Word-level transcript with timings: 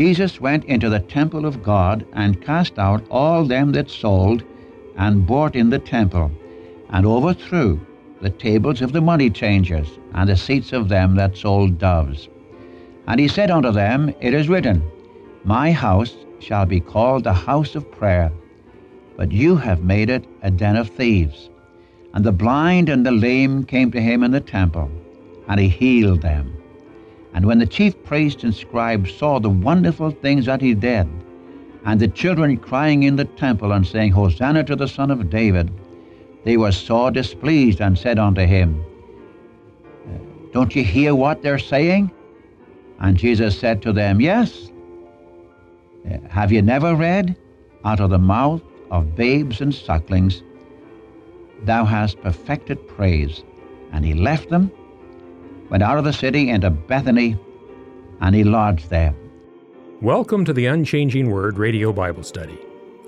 Jesus 0.00 0.40
went 0.40 0.64
into 0.64 0.88
the 0.88 1.00
temple 1.00 1.44
of 1.44 1.62
God 1.62 2.06
and 2.14 2.40
cast 2.40 2.78
out 2.78 3.04
all 3.10 3.44
them 3.44 3.72
that 3.72 3.90
sold 3.90 4.42
and 4.96 5.26
bought 5.26 5.54
in 5.54 5.68
the 5.68 5.78
temple, 5.78 6.30
and 6.88 7.04
overthrew 7.04 7.78
the 8.22 8.30
tables 8.30 8.80
of 8.80 8.92
the 8.92 9.02
money 9.02 9.28
changers 9.28 9.98
and 10.14 10.26
the 10.26 10.38
seats 10.38 10.72
of 10.72 10.88
them 10.88 11.16
that 11.16 11.36
sold 11.36 11.78
doves. 11.78 12.30
And 13.06 13.20
he 13.20 13.28
said 13.28 13.50
unto 13.50 13.70
them, 13.72 14.14
It 14.22 14.32
is 14.32 14.48
written, 14.48 14.82
My 15.44 15.70
house 15.70 16.16
shall 16.38 16.64
be 16.64 16.80
called 16.80 17.24
the 17.24 17.34
house 17.34 17.74
of 17.74 17.92
prayer, 17.92 18.32
but 19.18 19.30
you 19.30 19.54
have 19.54 19.84
made 19.84 20.08
it 20.08 20.24
a 20.42 20.50
den 20.50 20.76
of 20.76 20.88
thieves. 20.88 21.50
And 22.14 22.24
the 22.24 22.32
blind 22.32 22.88
and 22.88 23.04
the 23.04 23.12
lame 23.12 23.64
came 23.64 23.90
to 23.90 24.00
him 24.00 24.22
in 24.22 24.30
the 24.30 24.40
temple, 24.40 24.90
and 25.46 25.60
he 25.60 25.68
healed 25.68 26.22
them. 26.22 26.59
And 27.32 27.46
when 27.46 27.58
the 27.58 27.66
chief 27.66 28.02
priests 28.04 28.44
and 28.44 28.54
scribes 28.54 29.14
saw 29.14 29.38
the 29.38 29.50
wonderful 29.50 30.10
things 30.10 30.46
that 30.46 30.60
he 30.60 30.74
did, 30.74 31.08
and 31.84 32.00
the 32.00 32.08
children 32.08 32.56
crying 32.56 33.04
in 33.04 33.16
the 33.16 33.24
temple 33.24 33.72
and 33.72 33.86
saying, 33.86 34.12
Hosanna 34.12 34.64
to 34.64 34.76
the 34.76 34.88
Son 34.88 35.10
of 35.10 35.30
David, 35.30 35.70
they 36.44 36.56
were 36.56 36.72
sore 36.72 37.10
displeased 37.10 37.80
and 37.80 37.98
said 37.98 38.18
unto 38.18 38.42
him, 38.42 38.84
uh, 40.06 40.18
Don't 40.52 40.74
you 40.74 40.84
hear 40.84 41.14
what 41.14 41.42
they're 41.42 41.58
saying? 41.58 42.10
And 42.98 43.16
Jesus 43.16 43.58
said 43.58 43.80
to 43.82 43.92
them, 43.92 44.20
Yes. 44.20 44.70
Uh, 46.06 46.18
Have 46.28 46.52
you 46.52 46.62
never 46.62 46.94
read, 46.94 47.36
Out 47.84 48.00
of 48.00 48.10
the 48.10 48.18
mouth 48.18 48.62
of 48.90 49.14
babes 49.16 49.60
and 49.60 49.74
sucklings, 49.74 50.42
thou 51.64 51.84
hast 51.84 52.20
perfected 52.20 52.86
praise? 52.88 53.42
And 53.92 54.04
he 54.04 54.14
left 54.14 54.50
them, 54.50 54.70
went 55.70 55.84
out 55.84 55.98
of 55.98 56.04
the 56.04 56.12
city 56.12 56.50
into 56.50 56.68
Bethany, 56.68 57.38
and 58.20 58.34
he 58.34 58.42
lodged 58.42 58.90
there. 58.90 59.14
Welcome 60.02 60.44
to 60.44 60.52
the 60.52 60.66
Unchanging 60.66 61.30
Word 61.30 61.58
Radio 61.58 61.92
Bible 61.92 62.24
Study. 62.24 62.58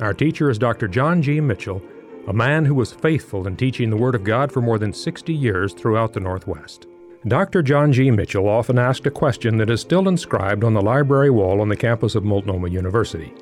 Our 0.00 0.14
teacher 0.14 0.48
is 0.48 0.60
Dr. 0.60 0.86
John 0.86 1.22
G. 1.22 1.40
Mitchell, 1.40 1.82
a 2.28 2.32
man 2.32 2.64
who 2.64 2.74
was 2.74 2.92
faithful 2.92 3.48
in 3.48 3.56
teaching 3.56 3.90
the 3.90 3.96
Word 3.96 4.14
of 4.14 4.22
God 4.22 4.52
for 4.52 4.60
more 4.60 4.78
than 4.78 4.92
60 4.92 5.34
years 5.34 5.74
throughout 5.74 6.12
the 6.12 6.20
Northwest. 6.20 6.86
Dr. 7.26 7.62
John 7.62 7.92
G. 7.92 8.12
Mitchell 8.12 8.48
often 8.48 8.78
asked 8.78 9.06
a 9.06 9.10
question 9.10 9.56
that 9.56 9.70
is 9.70 9.80
still 9.80 10.06
inscribed 10.06 10.62
on 10.62 10.72
the 10.72 10.80
library 10.80 11.30
wall 11.30 11.60
on 11.60 11.68
the 11.68 11.76
campus 11.76 12.14
of 12.14 12.24
Multnomah 12.24 12.70
University. 12.70 13.34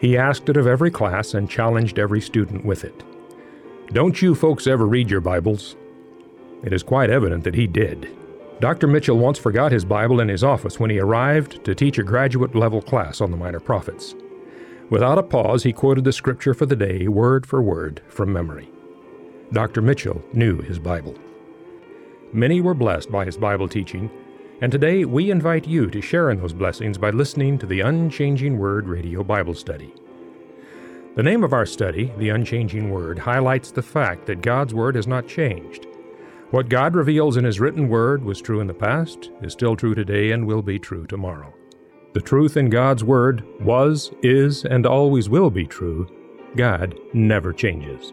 He 0.00 0.16
asked 0.16 0.48
it 0.48 0.56
of 0.56 0.66
every 0.66 0.90
class 0.90 1.34
and 1.34 1.48
challenged 1.48 1.96
every 1.96 2.20
student 2.20 2.64
with 2.64 2.82
it. 2.82 3.04
Don't 3.92 4.20
you 4.20 4.34
folks 4.34 4.66
ever 4.66 4.86
read 4.86 5.10
your 5.10 5.20
Bibles? 5.20 5.76
It 6.64 6.72
is 6.72 6.82
quite 6.82 7.10
evident 7.10 7.44
that 7.44 7.54
he 7.54 7.68
did. 7.68 8.10
Dr. 8.62 8.86
Mitchell 8.86 9.18
once 9.18 9.40
forgot 9.40 9.72
his 9.72 9.84
Bible 9.84 10.20
in 10.20 10.28
his 10.28 10.44
office 10.44 10.78
when 10.78 10.88
he 10.88 11.00
arrived 11.00 11.64
to 11.64 11.74
teach 11.74 11.98
a 11.98 12.04
graduate 12.04 12.54
level 12.54 12.80
class 12.80 13.20
on 13.20 13.32
the 13.32 13.36
Minor 13.36 13.58
Prophets. 13.58 14.14
Without 14.88 15.18
a 15.18 15.22
pause, 15.24 15.64
he 15.64 15.72
quoted 15.72 16.04
the 16.04 16.12
scripture 16.12 16.54
for 16.54 16.64
the 16.64 16.76
day, 16.76 17.08
word 17.08 17.44
for 17.44 17.60
word, 17.60 18.00
from 18.06 18.32
memory. 18.32 18.70
Dr. 19.50 19.82
Mitchell 19.82 20.22
knew 20.32 20.60
his 20.60 20.78
Bible. 20.78 21.16
Many 22.32 22.60
were 22.60 22.72
blessed 22.72 23.10
by 23.10 23.24
his 23.24 23.36
Bible 23.36 23.66
teaching, 23.66 24.08
and 24.60 24.70
today 24.70 25.04
we 25.04 25.32
invite 25.32 25.66
you 25.66 25.90
to 25.90 26.00
share 26.00 26.30
in 26.30 26.38
those 26.38 26.52
blessings 26.52 26.98
by 26.98 27.10
listening 27.10 27.58
to 27.58 27.66
the 27.66 27.80
Unchanging 27.80 28.58
Word 28.58 28.86
Radio 28.86 29.24
Bible 29.24 29.54
Study. 29.54 29.92
The 31.16 31.24
name 31.24 31.42
of 31.42 31.52
our 31.52 31.66
study, 31.66 32.12
The 32.16 32.28
Unchanging 32.28 32.90
Word, 32.90 33.18
highlights 33.18 33.72
the 33.72 33.82
fact 33.82 34.26
that 34.26 34.40
God's 34.40 34.72
Word 34.72 34.94
has 34.94 35.08
not 35.08 35.26
changed. 35.26 35.88
What 36.52 36.68
God 36.68 36.94
reveals 36.94 37.38
in 37.38 37.44
His 37.44 37.60
written 37.60 37.88
Word 37.88 38.22
was 38.22 38.42
true 38.42 38.60
in 38.60 38.66
the 38.66 38.74
past, 38.74 39.30
is 39.40 39.54
still 39.54 39.74
true 39.74 39.94
today, 39.94 40.32
and 40.32 40.46
will 40.46 40.60
be 40.60 40.78
true 40.78 41.06
tomorrow. 41.06 41.54
The 42.12 42.20
truth 42.20 42.58
in 42.58 42.68
God's 42.68 43.02
Word 43.02 43.42
was, 43.58 44.12
is, 44.22 44.66
and 44.66 44.84
always 44.84 45.30
will 45.30 45.48
be 45.48 45.64
true. 45.64 46.06
God 46.54 46.94
never 47.14 47.54
changes. 47.54 48.12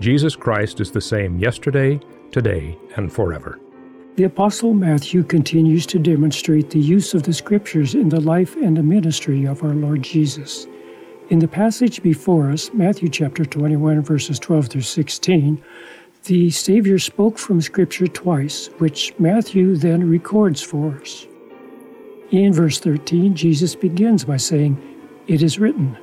Jesus 0.00 0.36
Christ 0.36 0.78
is 0.78 0.92
the 0.92 1.00
same 1.00 1.40
yesterday, 1.40 1.98
today, 2.30 2.78
and 2.94 3.12
forever. 3.12 3.58
The 4.14 4.24
Apostle 4.24 4.72
Matthew 4.72 5.24
continues 5.24 5.86
to 5.86 5.98
demonstrate 5.98 6.70
the 6.70 6.78
use 6.78 7.14
of 7.14 7.24
the 7.24 7.34
Scriptures 7.34 7.96
in 7.96 8.10
the 8.10 8.20
life 8.20 8.54
and 8.54 8.76
the 8.76 8.82
ministry 8.84 9.44
of 9.44 9.64
our 9.64 9.74
Lord 9.74 10.02
Jesus. 10.02 10.68
In 11.30 11.40
the 11.40 11.48
passage 11.48 12.00
before 12.04 12.52
us, 12.52 12.70
Matthew 12.72 13.08
chapter 13.08 13.44
21, 13.44 14.02
verses 14.02 14.38
12 14.38 14.68
through 14.68 14.82
16, 14.82 15.60
the 16.26 16.50
Savior 16.50 16.98
spoke 16.98 17.38
from 17.38 17.60
Scripture 17.60 18.08
twice, 18.08 18.68
which 18.78 19.14
Matthew 19.18 19.76
then 19.76 20.08
records 20.08 20.60
for 20.60 20.98
us. 21.00 21.26
In 22.32 22.52
verse 22.52 22.80
13, 22.80 23.36
Jesus 23.36 23.76
begins 23.76 24.24
by 24.24 24.36
saying, 24.36 24.76
It 25.28 25.42
is 25.42 25.60
written. 25.60 25.96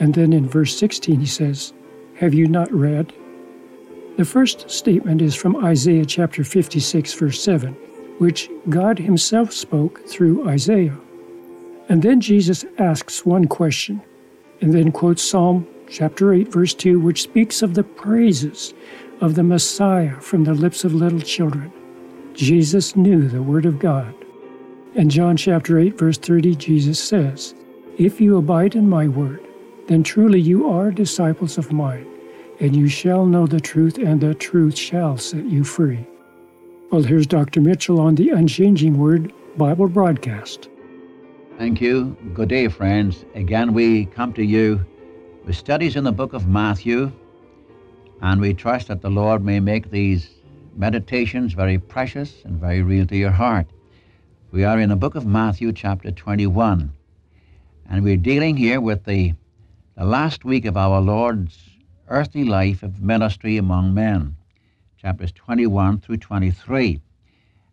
And 0.00 0.14
then 0.14 0.32
in 0.32 0.48
verse 0.48 0.76
16, 0.76 1.20
he 1.20 1.26
says, 1.26 1.72
Have 2.16 2.34
you 2.34 2.48
not 2.48 2.72
read? 2.72 3.12
The 4.16 4.24
first 4.24 4.68
statement 4.68 5.22
is 5.22 5.36
from 5.36 5.64
Isaiah 5.64 6.04
chapter 6.04 6.42
56, 6.42 7.14
verse 7.14 7.42
7, 7.42 7.72
which 8.18 8.50
God 8.68 8.98
Himself 8.98 9.52
spoke 9.52 10.04
through 10.08 10.48
Isaiah. 10.48 10.98
And 11.88 12.02
then 12.02 12.20
Jesus 12.20 12.64
asks 12.78 13.24
one 13.24 13.46
question, 13.46 14.02
and 14.60 14.74
then 14.74 14.90
quotes 14.90 15.22
Psalm 15.22 15.66
chapter 15.88 16.32
8, 16.32 16.52
verse 16.52 16.74
2, 16.74 16.98
which 16.98 17.22
speaks 17.22 17.62
of 17.62 17.74
the 17.74 17.84
praises 17.84 18.74
of 19.20 19.34
the 19.34 19.42
Messiah 19.42 20.20
from 20.20 20.44
the 20.44 20.54
lips 20.54 20.84
of 20.84 20.94
little 20.94 21.20
children. 21.20 21.72
Jesus 22.34 22.96
knew 22.96 23.28
the 23.28 23.42
Word 23.42 23.66
of 23.66 23.78
God. 23.78 24.14
In 24.94 25.10
John 25.10 25.36
chapter 25.36 25.78
8, 25.78 25.98
verse 25.98 26.18
30, 26.18 26.56
Jesus 26.56 27.02
says, 27.02 27.54
If 27.98 28.20
you 28.20 28.36
abide 28.36 28.74
in 28.74 28.88
my 28.88 29.08
word, 29.08 29.46
then 29.88 30.02
truly 30.02 30.40
you 30.40 30.68
are 30.68 30.90
disciples 30.90 31.58
of 31.58 31.72
mine 31.72 32.10
and 32.60 32.76
you 32.76 32.88
shall 32.88 33.24
know 33.24 33.46
the 33.46 33.60
truth, 33.60 33.96
and 33.98 34.20
the 34.20 34.34
truth 34.34 34.76
shall 34.76 35.16
set 35.16 35.44
you 35.46 35.64
free. 35.64 36.06
Well, 36.90 37.02
here's 37.02 37.26
Dr. 37.26 37.60
Mitchell 37.60 37.98
on 37.98 38.14
the 38.14 38.30
Unchanging 38.30 38.98
Word 38.98 39.32
Bible 39.56 39.88
broadcast. 39.88 40.68
Thank 41.56 41.80
you. 41.80 42.16
Good 42.34 42.50
day, 42.50 42.68
friends. 42.68 43.24
Again, 43.34 43.72
we 43.72 44.06
come 44.06 44.32
to 44.34 44.44
you 44.44 44.84
with 45.44 45.56
studies 45.56 45.96
in 45.96 46.04
the 46.04 46.12
book 46.12 46.34
of 46.34 46.48
Matthew, 46.48 47.10
and 48.22 48.40
we 48.40 48.52
trust 48.52 48.88
that 48.88 49.00
the 49.00 49.10
Lord 49.10 49.44
may 49.44 49.60
make 49.60 49.90
these 49.90 50.30
meditations 50.76 51.52
very 51.52 51.78
precious 51.78 52.44
and 52.44 52.60
very 52.60 52.82
real 52.82 53.06
to 53.06 53.16
your 53.16 53.30
heart. 53.30 53.66
We 54.50 54.64
are 54.64 54.78
in 54.78 54.88
the 54.88 54.96
book 54.96 55.14
of 55.14 55.26
Matthew, 55.26 55.72
chapter 55.72 56.10
21, 56.10 56.92
and 57.88 58.04
we're 58.04 58.16
dealing 58.16 58.56
here 58.56 58.80
with 58.80 59.04
the, 59.04 59.34
the 59.96 60.04
last 60.04 60.44
week 60.44 60.64
of 60.64 60.76
our 60.76 61.00
Lord's 61.00 61.70
earthly 62.08 62.44
life 62.44 62.82
of 62.82 63.00
ministry 63.00 63.56
among 63.56 63.94
men, 63.94 64.36
chapters 64.98 65.32
21 65.32 66.00
through 66.00 66.18
23. 66.18 67.00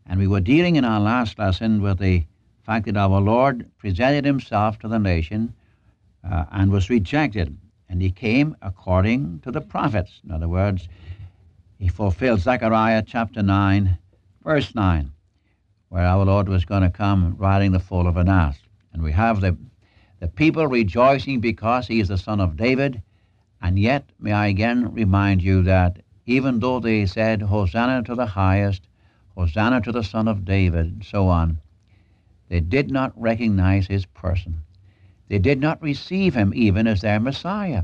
And 0.06 0.20
we 0.20 0.28
were 0.28 0.40
dealing 0.40 0.78
in 0.78 0.86
our 0.86 1.00
last 1.00 1.38
lesson 1.38 1.82
with 1.82 2.00
the 2.00 2.24
fact 2.66 2.86
that 2.86 2.96
our 2.96 3.20
Lord 3.20 3.70
presented 3.78 4.24
himself 4.24 4.80
to 4.80 4.88
the 4.88 5.00
nation 5.00 5.54
uh, 6.30 6.46
and 6.52 6.72
was 6.72 6.90
rejected. 6.90 7.58
And 7.90 8.02
he 8.02 8.12
came 8.12 8.56
according 8.62 9.40
to 9.42 9.52
the 9.52 9.62
prophets. 9.62 10.22
In 10.24 10.32
other 10.32 10.48
words, 10.48 10.88
he 11.80 11.88
fulfilled 11.88 12.42
Zechariah 12.42 13.04
chapter 13.06 13.42
9, 13.42 13.98
verse 14.44 14.76
9, 14.76 15.12
where 15.90 16.06
our 16.06 16.26
Lord 16.26 16.50
was 16.50 16.66
going 16.66 16.84
to 16.84 16.90
come 16.90 17.36
riding 17.38 17.72
the 17.72 17.80
foal 17.80 18.08
of 18.08 18.18
an 18.18 18.30
ass. 18.30 18.60
And 18.94 19.04
we 19.04 19.12
have 19.12 19.42
the, 19.42 19.56
the 20.20 20.28
people 20.28 20.68
rejoicing 20.68 21.40
because 21.40 21.88
he 21.88 22.00
is 22.00 22.08
the 22.08 22.18
son 22.18 22.40
of 22.40 22.58
David 22.58 23.02
and 23.62 23.80
yet, 23.80 24.12
may 24.20 24.32
I 24.34 24.48
again 24.48 24.94
remind 24.94 25.42
you 25.42 25.64
that 25.64 26.04
even 26.28 26.60
though 26.60 26.80
they 26.80 27.08
said, 27.08 27.42
Hosanna 27.42 28.04
to 28.04 28.14
the 28.14 28.28
highest, 28.28 28.84
Hosanna 29.36 29.82
to 29.82 29.92
the 29.92 30.04
Son 30.04 30.28
of 30.28 30.46
David, 30.46 30.86
and 30.86 31.04
so 31.04 31.28
on, 31.28 31.60
they 32.50 32.60
did 32.60 32.92
not 32.92 33.20
recognize 33.20 33.88
his 33.88 34.06
person. 34.06 34.64
They 35.28 35.40
did 35.40 35.60
not 35.60 35.82
receive 35.82 36.34
him 36.36 36.54
even 36.56 36.88
as 36.88 37.02
their 37.02 37.20
Messiah, 37.20 37.84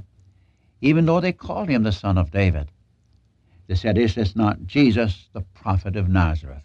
even 0.82 1.06
though 1.06 1.20
they 1.20 1.34
called 1.34 1.70
him 1.70 1.84
the 1.84 1.92
Son 1.92 2.18
of 2.18 2.32
David. 2.32 2.70
They 3.68 3.76
said, 3.76 3.98
Is 3.98 4.16
this 4.16 4.36
not 4.36 4.66
Jesus, 4.66 5.28
the 5.34 5.42
prophet 5.42 5.96
of 5.96 6.10
Nazareth? 6.10 6.64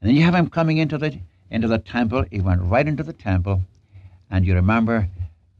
And 0.00 0.08
then 0.08 0.16
you 0.16 0.22
have 0.24 0.34
him 0.34 0.50
coming 0.50 0.78
into 0.78 0.98
the, 0.98 1.18
into 1.50 1.68
the 1.68 1.78
temple. 1.78 2.24
He 2.30 2.40
went 2.40 2.62
right 2.62 2.86
into 2.86 3.02
the 3.02 3.12
temple. 3.12 3.62
And 4.30 4.46
you 4.46 4.54
remember 4.54 5.08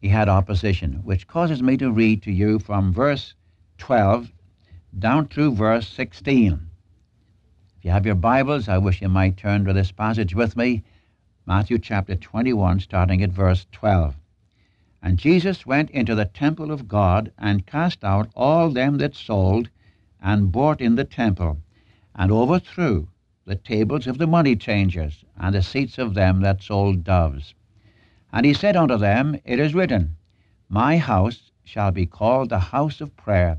he 0.01 0.09
had 0.09 0.29
opposition, 0.29 0.95
which 1.05 1.29
causes 1.29 1.63
me 1.63 1.77
to 1.77 1.93
read 1.93 2.23
to 2.23 2.33
you 2.33 2.59
from 2.59 2.93
verse 2.93 3.35
12 3.79 4.33
down 4.99 5.29
through 5.29 5.55
verse 5.55 5.89
16. 5.89 6.53
If 7.79 7.85
you 7.85 7.91
have 7.91 8.07
your 8.07 8.15
Bibles, 8.15 8.69
I 8.69 8.79
wish 8.79 9.01
you 9.01 9.09
might 9.09 9.37
turn 9.37 9.65
to 9.65 9.73
this 9.73 9.93
passage 9.93 10.35
with 10.35 10.57
me, 10.57 10.83
Matthew 11.45 11.79
chapter 11.79 12.15
21, 12.15 12.79
starting 12.79 13.21
at 13.21 13.31
verse 13.31 13.67
12. 13.73 14.15
And 15.03 15.19
Jesus 15.19 15.67
went 15.67 15.91
into 15.91 16.15
the 16.15 16.25
temple 16.25 16.71
of 16.71 16.87
God 16.87 17.33
and 17.37 17.67
cast 17.67 18.05
out 18.05 18.31
all 18.37 18.71
them 18.71 18.99
that 18.99 19.17
sold 19.17 19.69
and 20.23 20.53
bought 20.53 20.81
in 20.81 20.95
the 20.95 21.05
temple, 21.05 21.59
and 22.15 22.31
overthrew 22.31 23.09
the 23.45 23.57
tables 23.57 24.07
of 24.07 24.19
the 24.19 24.27
money 24.29 24.55
changers 24.55 25.25
and 25.37 25.53
the 25.53 25.63
seats 25.63 25.99
of 25.99 26.15
them 26.15 26.43
that 26.43 26.63
sold 26.63 27.03
doves 27.03 27.55
And 28.33 28.47
he 28.47 28.55
said 28.55 28.77
unto 28.77 28.97
them, 28.97 29.37
It 29.45 29.59
is 29.59 29.75
written, 29.75 30.17
My 30.69 30.97
house 30.97 31.51
shall 31.65 31.91
be 31.91 32.07
called 32.07 32.51
the 32.51 32.61
house 32.61 33.01
of 33.01 33.17
prayer, 33.17 33.59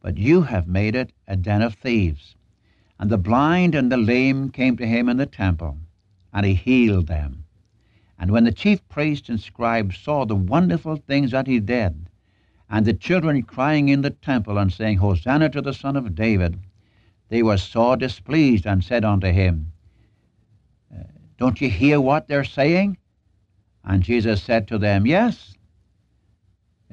but 0.00 0.18
you 0.18 0.42
have 0.42 0.68
made 0.68 0.94
it 0.94 1.12
a 1.26 1.34
den 1.34 1.62
of 1.62 1.74
thieves. 1.74 2.36
And 3.00 3.10
the 3.10 3.18
blind 3.18 3.74
and 3.74 3.90
the 3.90 3.96
lame 3.96 4.50
came 4.50 4.76
to 4.76 4.86
him 4.86 5.08
in 5.08 5.16
the 5.16 5.26
temple, 5.26 5.78
and 6.32 6.46
he 6.46 6.54
healed 6.54 7.06
them. 7.06 7.44
And 8.18 8.30
when 8.30 8.44
the 8.44 8.52
chief 8.52 8.86
priests 8.88 9.28
and 9.28 9.40
scribes 9.40 9.98
saw 9.98 10.24
the 10.24 10.36
wonderful 10.36 10.96
things 10.96 11.32
that 11.32 11.46
he 11.46 11.60
did, 11.60 12.08
and 12.70 12.86
the 12.86 12.94
children 12.94 13.42
crying 13.42 13.88
in 13.88 14.00
the 14.00 14.10
temple 14.10 14.58
and 14.58 14.72
saying, 14.72 14.98
Hosanna 14.98 15.50
to 15.50 15.60
the 15.60 15.74
Son 15.74 15.96
of 15.96 16.14
David, 16.14 16.58
they 17.28 17.42
were 17.42 17.58
sore 17.58 17.96
displeased 17.96 18.66
and 18.66 18.82
said 18.82 19.04
unto 19.04 19.26
him, 19.26 19.72
uh, 20.94 21.02
Don't 21.36 21.60
you 21.60 21.68
hear 21.68 22.00
what 22.00 22.28
they're 22.28 22.44
saying? 22.44 22.96
And 23.84 24.02
Jesus 24.02 24.42
said 24.42 24.68
to 24.68 24.78
them, 24.78 25.06
Yes. 25.06 25.54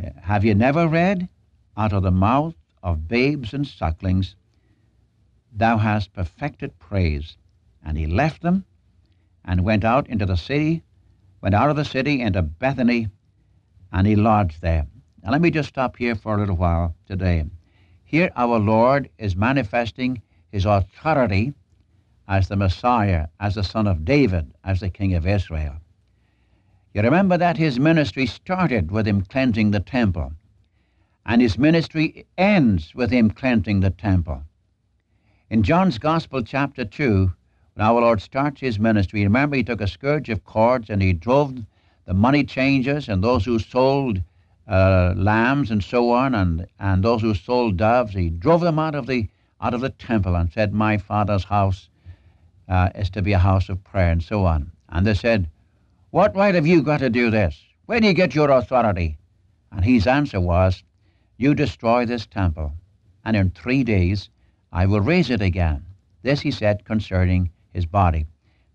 Uh, 0.02 0.10
have 0.22 0.44
you 0.44 0.56
never 0.56 0.88
read, 0.88 1.30
Out 1.78 1.94
of 1.94 2.04
the 2.04 2.12
mouth 2.12 2.56
of 2.82 3.08
babes 3.08 3.54
and 3.54 3.68
sucklings, 3.68 4.36
thou 5.54 5.78
hast 5.78 6.12
perfected 6.12 6.78
praise? 6.80 7.38
And 7.86 7.98
he 7.98 8.08
left 8.08 8.42
them 8.42 8.66
and 9.46 9.64
went 9.64 9.84
out 9.84 10.08
into 10.08 10.26
the 10.26 10.38
city, 10.38 10.84
went 11.42 11.56
out 11.56 11.70
of 11.70 11.76
the 11.76 11.86
city 11.86 12.22
into 12.22 12.42
Bethany, 12.42 13.08
and 13.92 14.06
he 14.06 14.16
lodged 14.16 14.62
there. 14.62 14.88
Now 15.24 15.32
let 15.32 15.42
me 15.42 15.52
just 15.52 15.70
stop 15.70 15.98
here 15.98 16.16
for 16.16 16.36
a 16.36 16.40
little 16.40 16.56
while 16.56 16.96
today. 17.08 17.46
Here 18.04 18.32
our 18.36 18.60
Lord 18.60 19.10
is 19.18 19.36
manifesting 19.36 20.22
his 20.52 20.66
authority 20.66 21.54
as 22.28 22.48
the 22.48 22.56
Messiah, 22.56 23.28
as 23.40 23.56
the 23.56 23.64
Son 23.64 23.88
of 23.88 24.06
David, 24.06 24.54
as 24.64 24.80
the 24.80 24.90
King 24.90 25.14
of 25.16 25.28
Israel. 25.28 25.76
You 26.94 27.02
remember 27.02 27.38
that 27.38 27.58
his 27.58 27.80
ministry 27.80 28.26
started 28.26 28.92
with 28.92 29.08
him 29.08 29.22
cleansing 29.22 29.72
the 29.72 29.80
temple, 29.80 30.34
and 31.26 31.42
his 31.42 31.58
ministry 31.58 32.26
ends 32.38 32.96
with 32.96 33.12
him 33.12 33.30
cleansing 33.30 33.80
the 33.80 33.92
temple. 33.92 34.44
In 35.50 35.64
John's 35.64 35.98
Gospel, 35.98 36.44
chapter 36.44 36.86
2, 36.86 37.32
when 37.80 37.88
our 37.88 38.02
Lord 38.02 38.22
starts 38.22 38.60
his 38.60 38.78
ministry, 38.78 39.24
remember 39.24 39.56
he 39.56 39.64
took 39.64 39.80
a 39.80 39.88
scourge 39.88 40.28
of 40.28 40.44
cords 40.44 40.90
and 40.90 41.02
he 41.02 41.14
drove 41.14 41.58
the 42.04 42.14
money 42.14 42.44
changers 42.44 43.08
and 43.08 43.24
those 43.24 43.46
who 43.46 43.58
sold 43.58 44.22
uh, 44.68 45.14
lambs 45.16 45.72
and 45.72 45.82
so 45.82 46.12
on, 46.12 46.36
and, 46.36 46.68
and 46.78 47.06
those 47.06 47.22
who 47.22 47.34
sold 47.34 47.78
doves, 47.78 48.14
he 48.14 48.30
drove 48.32 48.60
them 48.60 48.80
out 48.80 48.96
of 48.96 49.08
the 49.08 49.30
out 49.62 49.74
of 49.74 49.80
the 49.80 49.92
temple 49.92 50.36
and 50.36 50.52
said, 50.52 50.74
My 50.74 50.98
father's 50.98 51.46
house 51.46 51.88
uh, 52.68 52.90
is 52.96 53.10
to 53.12 53.22
be 53.22 53.32
a 53.32 53.40
house 53.40 53.70
of 53.70 53.82
prayer, 53.86 54.12
and 54.12 54.22
so 54.22 54.46
on. 54.46 54.74
And 54.90 55.08
they 55.08 55.14
said, 55.14 55.48
What 56.12 56.36
right 56.36 56.56
have 56.56 56.68
you 56.68 56.82
got 56.82 57.00
to 57.00 57.10
do 57.10 57.32
this? 57.32 57.64
Where 57.86 58.02
do 58.02 58.08
you 58.08 58.14
get 58.14 58.36
your 58.36 58.50
authority? 58.50 59.18
And 59.72 59.86
his 59.86 60.06
answer 60.06 60.42
was, 60.42 60.84
You 61.38 61.56
destroy 61.56 62.06
this 62.06 62.26
temple, 62.26 62.74
and 63.24 63.38
in 63.38 63.52
three 63.52 63.86
days 63.86 64.30
I 64.70 64.86
will 64.86 65.00
raise 65.00 65.30
it 65.30 65.42
again. 65.42 65.86
This 66.24 66.42
he 66.42 66.52
said 66.52 66.84
concerning 66.84 67.50
his 67.74 67.86
body. 67.86 68.26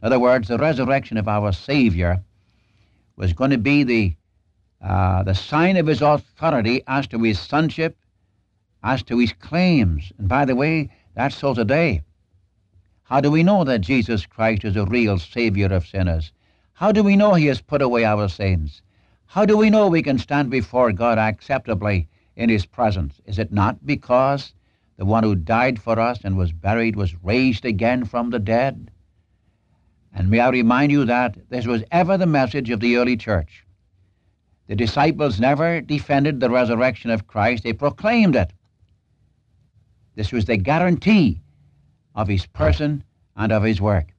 In 0.03 0.07
other 0.07 0.21
words, 0.21 0.49
the 0.49 0.59
resurrection 0.59 1.17
of 1.17 1.29
our 1.29 1.53
Savior 1.53 2.23
was 3.17 3.33
going 3.33 3.51
to 3.51 3.59
be 3.59 3.85
the, 3.85 4.15
uh, 4.83 5.23
the 5.23 5.35
sign 5.35 5.77
of 5.77 5.87
his 5.87 6.03
authority 6.03 6.83
as 6.87 7.07
to 7.09 7.23
his 7.23 7.39
sonship 7.39 7.97
as 8.85 9.03
to 9.03 9.19
his 9.19 9.33
claims. 9.33 10.13
And 10.19 10.29
by 10.29 10.45
the 10.45 10.55
way, 10.55 10.91
that's 11.15 11.37
so 11.37 11.55
today. 11.55 12.03
How 13.05 13.21
do 13.21 13.31
we 13.31 13.43
know 13.43 13.65
that 13.65 13.81
Jesus 13.81 14.27
Christ 14.27 14.65
is 14.65 14.77
a 14.77 14.85
real 14.85 15.19
Savior 15.19 15.73
of 15.73 15.87
sinners? 15.87 16.33
How 16.75 16.93
do 16.93 17.03
we 17.03 17.17
know 17.17 17.35
he 17.35 17.47
has 17.47 17.61
put 17.61 17.83
away 17.83 18.05
our 18.05 18.29
sins? 18.29 18.83
How 19.27 19.47
do 19.47 19.57
we 19.57 19.71
know 19.71 19.89
we 19.89 20.03
can 20.03 20.19
stand 20.19 20.51
before 20.51 20.93
God 20.93 21.19
acceptably 21.19 22.09
in 22.37 22.51
his 22.51 22.67
presence? 22.67 23.21
Is 23.25 23.39
it 23.39 23.53
not 23.53 23.85
because 23.87 24.53
the 24.97 25.05
one 25.05 25.25
who 25.25 25.35
died 25.35 25.81
for 25.81 25.99
us 25.99 26.21
and 26.25 26.37
was 26.37 26.53
buried 26.53 26.97
was 26.97 27.23
raised 27.23 27.65
again 27.65 28.05
from 28.05 28.31
the 28.31 28.39
dead? 28.39 28.91
And 30.13 30.31
may 30.31 30.41
I 30.41 30.51
remind 30.51 30.93
you 30.93 31.05
that 31.07 31.37
this 31.51 31.67
was 31.67 31.83
ever 31.91 32.17
the 32.17 32.27
message 32.27 32.71
of 32.71 32.81
the 32.81 32.97
early 32.97 33.17
church. 33.17 33.65
The 34.67 34.77
disciples 34.77 35.41
never 35.41 35.81
defended 35.81 36.41
the 36.41 36.51
resurrection 36.51 37.11
of 37.11 37.27
Christ, 37.27 37.65
they 37.65 37.73
proclaimed 37.73 38.37
it. 38.37 38.53
This 40.15 40.33
was 40.33 40.45
the 40.45 40.57
guarantee 40.57 41.41
of 42.15 42.29
his 42.29 42.47
person 42.47 43.03
and 43.37 43.53
of 43.53 43.65
his 43.65 43.81
work. 43.81 44.15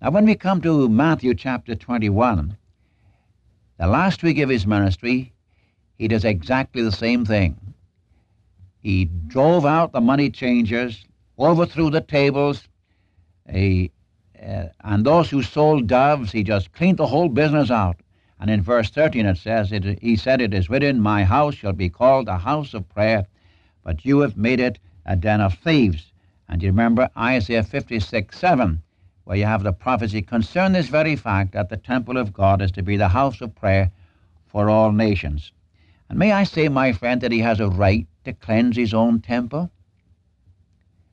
Now, 0.00 0.10
when 0.12 0.24
we 0.24 0.34
come 0.34 0.60
to 0.62 0.88
Matthew 0.88 1.34
chapter 1.34 1.74
21, 1.74 2.56
the 3.78 3.86
last 3.86 4.22
week 4.22 4.38
of 4.38 4.48
his 4.48 4.66
ministry, 4.66 5.32
he 5.98 6.08
does 6.08 6.24
exactly 6.24 6.82
the 6.82 6.92
same 6.92 7.26
thing. 7.26 7.69
He 8.82 9.04
drove 9.04 9.66
out 9.66 9.92
the 9.92 10.00
money 10.00 10.30
changers, 10.30 11.04
overthrew 11.38 11.90
the 11.90 12.00
tables, 12.00 12.66
he, 13.50 13.90
uh, 14.40 14.66
and 14.84 15.04
those 15.04 15.28
who 15.30 15.42
sold 15.42 15.86
doves, 15.86 16.32
he 16.32 16.42
just 16.42 16.72
cleaned 16.72 16.98
the 16.98 17.06
whole 17.06 17.28
business 17.28 17.70
out. 17.70 17.96
And 18.38 18.48
in 18.48 18.62
verse 18.62 18.88
13 18.90 19.26
it 19.26 19.36
says, 19.36 19.70
it, 19.72 20.00
He 20.00 20.16
said, 20.16 20.40
It 20.40 20.54
is 20.54 20.70
written, 20.70 21.00
My 21.00 21.24
house 21.24 21.54
shall 21.54 21.72
be 21.72 21.90
called 21.90 22.28
a 22.28 22.38
house 22.38 22.72
of 22.72 22.88
prayer, 22.88 23.26
but 23.84 24.04
you 24.04 24.20
have 24.20 24.36
made 24.36 24.60
it 24.60 24.78
a 25.04 25.16
den 25.16 25.40
of 25.40 25.54
thieves. 25.54 26.12
And 26.48 26.62
you 26.62 26.70
remember 26.70 27.10
Isaiah 27.16 27.62
56 27.62 28.38
7, 28.38 28.82
where 29.24 29.36
you 29.36 29.44
have 29.44 29.62
the 29.62 29.72
prophecy 29.72 30.22
concerning 30.22 30.72
this 30.72 30.88
very 30.88 31.16
fact 31.16 31.52
that 31.52 31.68
the 31.68 31.76
temple 31.76 32.16
of 32.16 32.32
God 32.32 32.62
is 32.62 32.72
to 32.72 32.82
be 32.82 32.96
the 32.96 33.08
house 33.08 33.40
of 33.40 33.54
prayer 33.54 33.90
for 34.46 34.70
all 34.70 34.90
nations. 34.90 35.52
And 36.08 36.18
may 36.18 36.32
I 36.32 36.44
say, 36.44 36.68
my 36.68 36.92
friend, 36.92 37.20
that 37.20 37.32
he 37.32 37.40
has 37.40 37.60
a 37.60 37.68
right 37.68 38.06
to 38.24 38.32
cleanse 38.32 38.76
his 38.76 38.94
own 38.94 39.20
temple? 39.20 39.70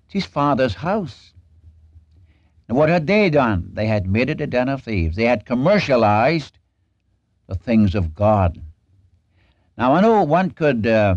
It's 0.05 0.13
his 0.13 0.25
father's 0.25 0.75
house. 0.75 1.34
And 2.67 2.77
what 2.77 2.89
had 2.89 3.08
they 3.08 3.29
done? 3.29 3.70
They 3.74 3.88
had 3.88 4.08
made 4.08 4.29
it 4.29 4.41
a 4.41 4.48
den 4.48 4.70
of 4.70 4.84
thieves. 4.84 5.15
They 5.15 5.25
had 5.25 5.46
commercialized 5.46 6.58
the 7.48 7.55
things 7.55 7.96
of 7.96 8.13
God. 8.13 8.62
Now, 9.77 9.93
I 9.93 10.01
know 10.01 10.24
one 10.24 10.51
could 10.51 10.86
uh, 10.86 11.15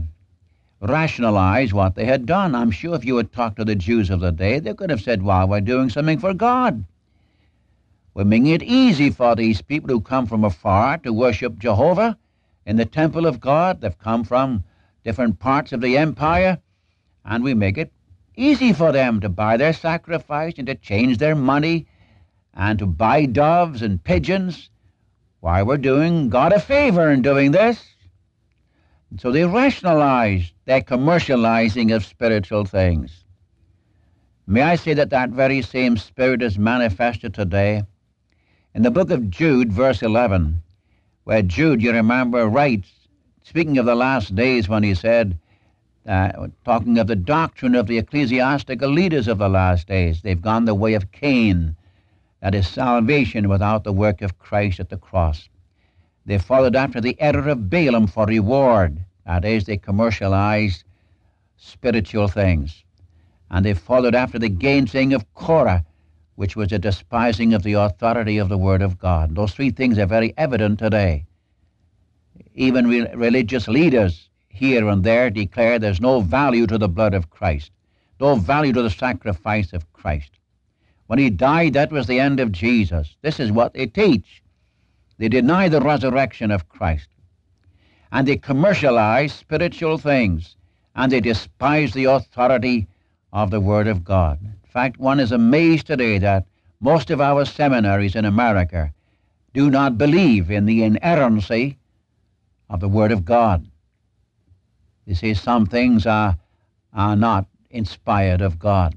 rationalize 0.81 1.73
what 1.73 1.95
they 1.95 2.05
had 2.05 2.27
done. 2.27 2.55
I'm 2.55 2.71
sure 2.71 2.95
if 2.95 3.05
you 3.05 3.17
had 3.17 3.33
talked 3.33 3.57
to 3.57 3.65
the 3.65 3.75
Jews 3.75 4.11
of 4.11 4.21
the 4.21 4.31
day, 4.31 4.59
they 4.59 4.75
could 4.75 4.91
have 4.91 5.01
said, 5.01 5.23
well, 5.23 5.49
we're 5.49 5.61
doing 5.61 5.91
something 5.91 6.19
for 6.19 6.35
God. 6.35 6.85
We're 8.15 8.25
making 8.25 8.49
it 8.49 8.63
easy 8.63 9.11
for 9.11 9.35
these 9.35 9.63
people 9.63 9.91
who 9.91 10.01
come 10.01 10.27
from 10.27 10.45
afar 10.45 10.99
to 10.99 11.13
worship 11.13 11.59
Jehovah 11.59 12.19
in 12.67 12.77
the 12.77 12.85
temple 12.85 13.27
of 13.27 13.41
God. 13.41 13.81
They've 13.81 13.99
come 13.99 14.25
from 14.25 14.65
different 15.05 15.39
parts 15.39 15.73
of 15.73 15.81
the 15.81 15.97
empire, 15.97 16.59
and 17.25 17.43
we 17.45 17.55
make 17.55 17.79
it 17.79 17.93
easy 18.37 18.73
for 18.73 18.93
them 18.93 19.21
to 19.21 19.29
buy 19.29 19.57
their 19.57 19.73
sacrifice 19.73 20.55
and 20.57 20.67
to 20.67 20.75
change 20.75 21.19
their 21.19 21.35
money 21.35 21.87
and 22.55 22.79
to 22.79 22.87
buy 22.87 23.27
doves 23.27 23.83
and 23.83 24.03
pigeons. 24.03 24.71
Why, 25.41 25.63
we're 25.63 25.79
doing 25.79 26.29
God 26.29 26.53
a 26.53 26.61
favor 26.61 27.11
in 27.11 27.23
doing 27.23 27.53
this. 27.53 27.83
And 29.11 29.21
so 29.21 29.33
they 29.33 29.45
rationalized 29.45 30.53
their 30.67 30.81
commercializing 30.81 31.95
of 31.95 32.05
spiritual 32.05 32.65
things. 32.65 33.25
May 34.47 34.63
I 34.63 34.77
say 34.77 34.95
that 34.95 35.11
that 35.11 35.31
very 35.31 35.63
same 35.63 35.97
spirit 35.97 36.43
is 36.43 36.59
manifested 36.59 37.35
today? 37.35 37.85
In 38.75 38.83
the 38.83 38.91
book 38.91 39.11
of 39.11 39.31
Jude, 39.31 39.73
verse 39.73 40.03
11, 40.03 40.63
where 41.25 41.43
Jude, 41.43 41.83
you 41.83 41.93
remember, 41.93 42.49
writes, 42.49 42.89
speaking 43.51 43.79
of 43.79 43.85
the 43.85 43.97
last 43.97 44.33
days 44.37 44.69
when 44.69 44.85
he 44.85 44.95
said, 44.95 45.37
uh, 46.07 46.47
talking 46.65 46.99
of 46.99 47.09
the 47.09 47.17
doctrine 47.17 47.75
of 47.75 47.89
the 47.89 47.99
ecclesiastical 47.99 48.89
leaders 48.89 49.27
of 49.27 49.39
the 49.39 49.49
last 49.49 49.89
days, 49.89 50.23
they've 50.23 50.41
gone 50.41 50.67
the 50.67 50.75
way 50.75 50.95
of 50.95 51.11
Cain, 51.11 51.75
that 52.43 52.55
is 52.55 52.69
salvation 52.69 53.49
without 53.49 53.83
the 53.83 53.93
work 53.93 54.23
of 54.23 54.39
Christ 54.39 54.79
at 54.79 54.89
the 54.89 54.97
cross. 54.97 55.49
They 56.27 56.39
followed 56.39 56.77
after 56.77 57.01
the 57.01 57.21
error 57.21 57.49
of 57.49 57.69
Balaam 57.69 58.07
for 58.07 58.25
reward. 58.25 59.05
That 59.27 59.45
is, 59.45 59.65
they 59.65 59.79
commercialized 59.79 60.85
spiritual 61.57 62.29
things. 62.29 62.85
And 63.51 63.65
they 63.65 63.75
followed 63.75 64.15
after 64.15 64.39
the 64.39 64.49
gainsaying 64.49 65.13
of 65.13 65.35
Korah, 65.35 65.85
which 66.37 66.55
was 66.55 66.71
a 66.71 66.79
despising 66.79 67.53
of 67.53 67.65
the 67.65 67.73
authority 67.73 68.39
of 68.39 68.49
the 68.49 68.59
Word 68.59 68.81
of 68.81 68.97
God. 68.97 69.35
Those 69.35 69.55
three 69.55 69.71
things 69.71 69.99
are 69.99 70.07
very 70.07 70.35
evident 70.37 70.79
today. 70.79 71.25
Even 72.55 72.89
re- 72.89 73.15
religious 73.15 73.69
leaders 73.69 74.29
here 74.49 74.89
and 74.89 75.05
there 75.05 75.31
declare 75.31 75.79
there's 75.79 76.01
no 76.01 76.21
value 76.21 76.67
to 76.67 76.79
the 76.79 76.89
blood 76.89 77.15
of 77.15 77.31
Christ, 77.31 77.71
no 78.21 78.35
value 78.35 78.73
to 78.73 78.83
the 78.83 78.91
sacrifice 78.91 79.73
of 79.73 79.91
Christ. 79.93 80.31
When 81.07 81.19
he 81.19 81.31
died, 81.31 81.73
that 81.73 81.91
was 81.91 82.07
the 82.07 82.21
end 82.21 82.39
of 82.39 82.53
Jesus. 82.53 83.17
This 83.23 83.41
is 83.41 83.51
what 83.51 83.75
they 83.75 83.87
teach. 83.87 84.43
They 85.19 85.29
deny 85.29 85.69
the 85.69 85.81
resurrection 85.81 86.51
of 86.51 86.69
Christ. 86.69 87.09
And 88.13 88.29
they 88.29 88.37
commercialize 88.37 89.33
spiritual 89.33 89.99
things. 89.99 90.57
And 90.95 91.11
they 91.11 91.21
despise 91.21 91.93
the 91.93 92.05
authority 92.05 92.87
of 93.33 93.51
the 93.51 93.61
Word 93.61 93.87
of 93.87 94.05
God. 94.05 94.39
In 94.41 94.71
fact, 94.71 94.99
one 94.99 95.19
is 95.19 95.33
amazed 95.33 95.87
today 95.87 96.19
that 96.19 96.47
most 96.81 97.11
of 97.11 97.21
our 97.21 97.45
seminaries 97.45 98.15
in 98.15 98.25
America 98.25 98.93
do 99.53 99.69
not 99.69 99.99
believe 99.99 100.51
in 100.51 100.65
the 100.65 100.85
inerrancy 100.85 101.77
of 102.71 102.81
the 102.81 102.89
Word 102.89 103.13
of 103.13 103.25
God. 103.25 103.67
You 105.05 105.15
see, 105.15 105.35
some 105.35 105.67
things 105.67 106.07
are, 106.07 106.39
are 106.95 107.17
not 107.17 107.47
inspired 107.71 108.41
of 108.41 108.59
God. 108.59 108.95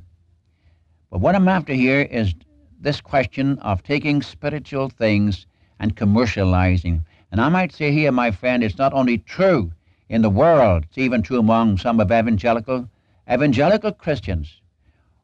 But 1.10 1.20
what 1.20 1.36
I'm 1.36 1.48
after 1.48 1.74
here 1.74 2.02
is 2.02 2.34
this 2.80 3.02
question 3.02 3.58
of 3.60 3.84
taking 3.84 4.22
spiritual 4.22 4.90
things 4.90 5.48
and 5.80 5.96
commercializing. 5.96 7.04
And 7.32 7.42
I 7.42 7.50
might 7.50 7.74
say 7.74 7.92
here, 7.92 8.12
my 8.12 8.30
friend, 8.30 8.64
it's 8.64 8.78
not 8.78 8.94
only 8.94 9.18
true 9.18 9.72
in 10.08 10.22
the 10.22 10.30
world, 10.30 10.84
it's 10.84 10.98
even 10.98 11.24
true 11.24 11.40
among 11.40 11.80
some 11.80 12.00
of 12.00 12.12
evangelical 12.12 12.88
evangelical 13.32 13.92
Christians, 13.92 14.62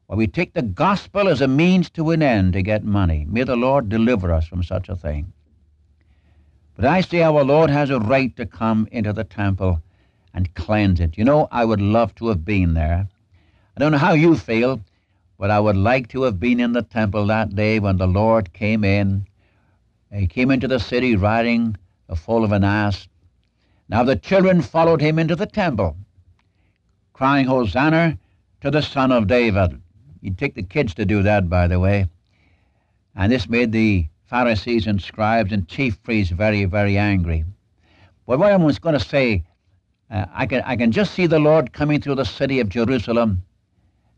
where 0.06 0.16
we 0.16 0.26
take 0.26 0.54
the 0.54 0.62
gospel 0.62 1.28
as 1.28 1.40
a 1.40 1.46
means 1.46 1.90
to 1.90 2.10
an 2.10 2.22
end 2.22 2.54
to 2.54 2.62
get 2.62 2.82
money. 2.82 3.26
May 3.28 3.44
the 3.44 3.56
Lord 3.56 3.88
deliver 3.88 4.32
us 4.32 4.46
from 4.46 4.62
such 4.62 4.88
a 4.88 4.96
thing. 4.96 5.32
But 6.80 6.88
I 6.88 7.02
say 7.02 7.22
our 7.22 7.44
Lord 7.44 7.68
has 7.68 7.90
a 7.90 8.00
right 8.00 8.34
to 8.38 8.46
come 8.46 8.88
into 8.90 9.12
the 9.12 9.22
temple 9.22 9.82
and 10.32 10.54
cleanse 10.54 10.98
it. 10.98 11.18
You 11.18 11.24
know, 11.24 11.46
I 11.52 11.62
would 11.62 11.82
love 11.82 12.14
to 12.14 12.28
have 12.28 12.42
been 12.42 12.72
there. 12.72 13.06
I 13.76 13.80
don't 13.80 13.92
know 13.92 13.98
how 13.98 14.14
you 14.14 14.34
feel, 14.34 14.80
but 15.38 15.50
I 15.50 15.60
would 15.60 15.76
like 15.76 16.08
to 16.08 16.22
have 16.22 16.40
been 16.40 16.58
in 16.58 16.72
the 16.72 16.80
temple 16.80 17.26
that 17.26 17.54
day 17.54 17.80
when 17.80 17.98
the 17.98 18.06
Lord 18.06 18.54
came 18.54 18.82
in. 18.82 19.26
He 20.10 20.26
came 20.26 20.50
into 20.50 20.66
the 20.66 20.80
city 20.80 21.16
riding 21.16 21.76
the 22.08 22.16
foal 22.16 22.44
of 22.44 22.52
an 22.52 22.64
ass. 22.64 23.06
Now 23.90 24.02
the 24.02 24.16
children 24.16 24.62
followed 24.62 25.02
him 25.02 25.18
into 25.18 25.36
the 25.36 25.44
temple, 25.44 25.98
crying, 27.12 27.44
Hosanna 27.44 28.16
to 28.62 28.70
the 28.70 28.80
Son 28.80 29.12
of 29.12 29.26
David. 29.26 29.78
You'd 30.22 30.38
take 30.38 30.54
the 30.54 30.62
kids 30.62 30.94
to 30.94 31.04
do 31.04 31.22
that, 31.24 31.50
by 31.50 31.66
the 31.66 31.78
way. 31.78 32.08
And 33.14 33.30
this 33.30 33.50
made 33.50 33.70
the 33.70 34.06
Pharisees 34.30 34.86
and 34.86 35.02
scribes 35.02 35.52
and 35.52 35.66
chief 35.66 36.00
priests 36.04 36.32
very, 36.32 36.64
very 36.64 36.96
angry. 36.96 37.44
But 38.28 38.38
what 38.38 38.52
I 38.52 38.56
was 38.56 38.78
going 38.78 38.96
to 38.96 39.04
say, 39.04 39.42
uh, 40.08 40.26
I, 40.32 40.46
can, 40.46 40.62
I 40.64 40.76
can 40.76 40.92
just 40.92 41.14
see 41.14 41.26
the 41.26 41.40
Lord 41.40 41.72
coming 41.72 42.00
through 42.00 42.14
the 42.14 42.24
city 42.24 42.60
of 42.60 42.68
Jerusalem 42.68 43.42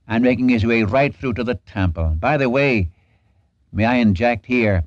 and 0.06 0.22
making 0.22 0.50
his 0.50 0.66
way 0.66 0.82
right 0.82 1.14
through 1.14 1.32
to 1.34 1.44
the 1.44 1.54
temple. 1.54 2.14
By 2.20 2.36
the 2.36 2.50
way, 2.50 2.90
may 3.72 3.86
I 3.86 3.94
inject 3.94 4.44
here, 4.44 4.84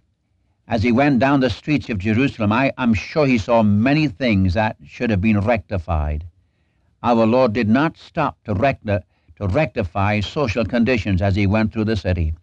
as 0.68 0.84
he 0.84 0.92
went 0.92 1.18
down 1.18 1.40
the 1.40 1.50
streets 1.50 1.90
of 1.90 1.98
Jerusalem, 1.98 2.52
I, 2.52 2.72
am 2.78 2.94
sure 2.94 3.26
he 3.26 3.40
saw 3.40 3.64
many 3.64 4.08
things 4.08 4.54
that 4.54 4.78
should 4.86 5.10
have 5.10 5.22
been 5.22 5.40
rectified. 5.40 6.24
Our 7.02 7.26
Lord 7.26 7.54
did 7.54 7.68
not 7.68 7.98
stop 7.98 8.38
to, 8.44 8.54
recti- 8.54 9.00
to 9.40 9.48
rectify 9.48 10.20
social 10.20 10.66
conditions 10.66 11.24
as 11.24 11.36
he 11.36 11.48
went 11.48 11.74
through 11.74 11.86
the 11.86 11.96
city. 11.96 12.36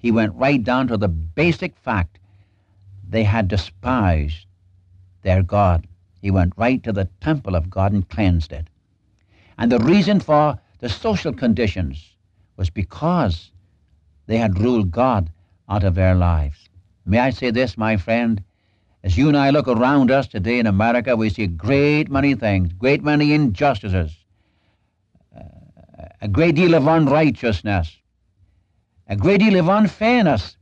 He 0.00 0.10
went 0.10 0.34
right 0.34 0.62
down 0.62 0.88
to 0.88 0.96
the 0.96 1.08
basic 1.08 1.76
fact 1.76 2.18
they 3.08 3.22
had 3.22 3.48
despised 3.48 4.46
their 5.22 5.42
God. 5.42 5.86
He 6.22 6.30
went 6.30 6.54
right 6.56 6.82
to 6.82 6.92
the 6.92 7.08
temple 7.20 7.54
of 7.54 7.70
God 7.70 7.92
and 7.92 8.08
cleansed 8.08 8.50
it. 8.52 8.66
And 9.58 9.70
the 9.70 9.78
reason 9.78 10.18
for 10.20 10.58
the 10.78 10.88
social 10.88 11.34
conditions 11.34 12.16
was 12.56 12.70
because 12.70 13.50
they 14.26 14.38
had 14.38 14.58
ruled 14.58 14.90
God 14.90 15.30
out 15.68 15.84
of 15.84 15.94
their 15.94 16.14
lives. 16.14 16.68
May 17.04 17.18
I 17.18 17.30
say 17.30 17.50
this, 17.50 17.76
my 17.76 17.96
friend? 17.98 18.42
As 19.04 19.18
you 19.18 19.28
and 19.28 19.36
I 19.36 19.50
look 19.50 19.68
around 19.68 20.10
us 20.10 20.26
today 20.26 20.58
in 20.58 20.66
America, 20.66 21.16
we 21.16 21.28
see 21.28 21.46
great 21.46 22.10
many 22.10 22.34
things, 22.34 22.72
great 22.72 23.02
many 23.02 23.34
injustices, 23.34 24.16
uh, 25.36 25.42
a 26.20 26.28
great 26.28 26.54
deal 26.54 26.74
of 26.74 26.86
unrighteousness, 26.86 27.99
a 29.10 29.16
great 29.16 29.40
deal 29.40 29.58
of 29.58 29.68
unfairness, 29.68 30.56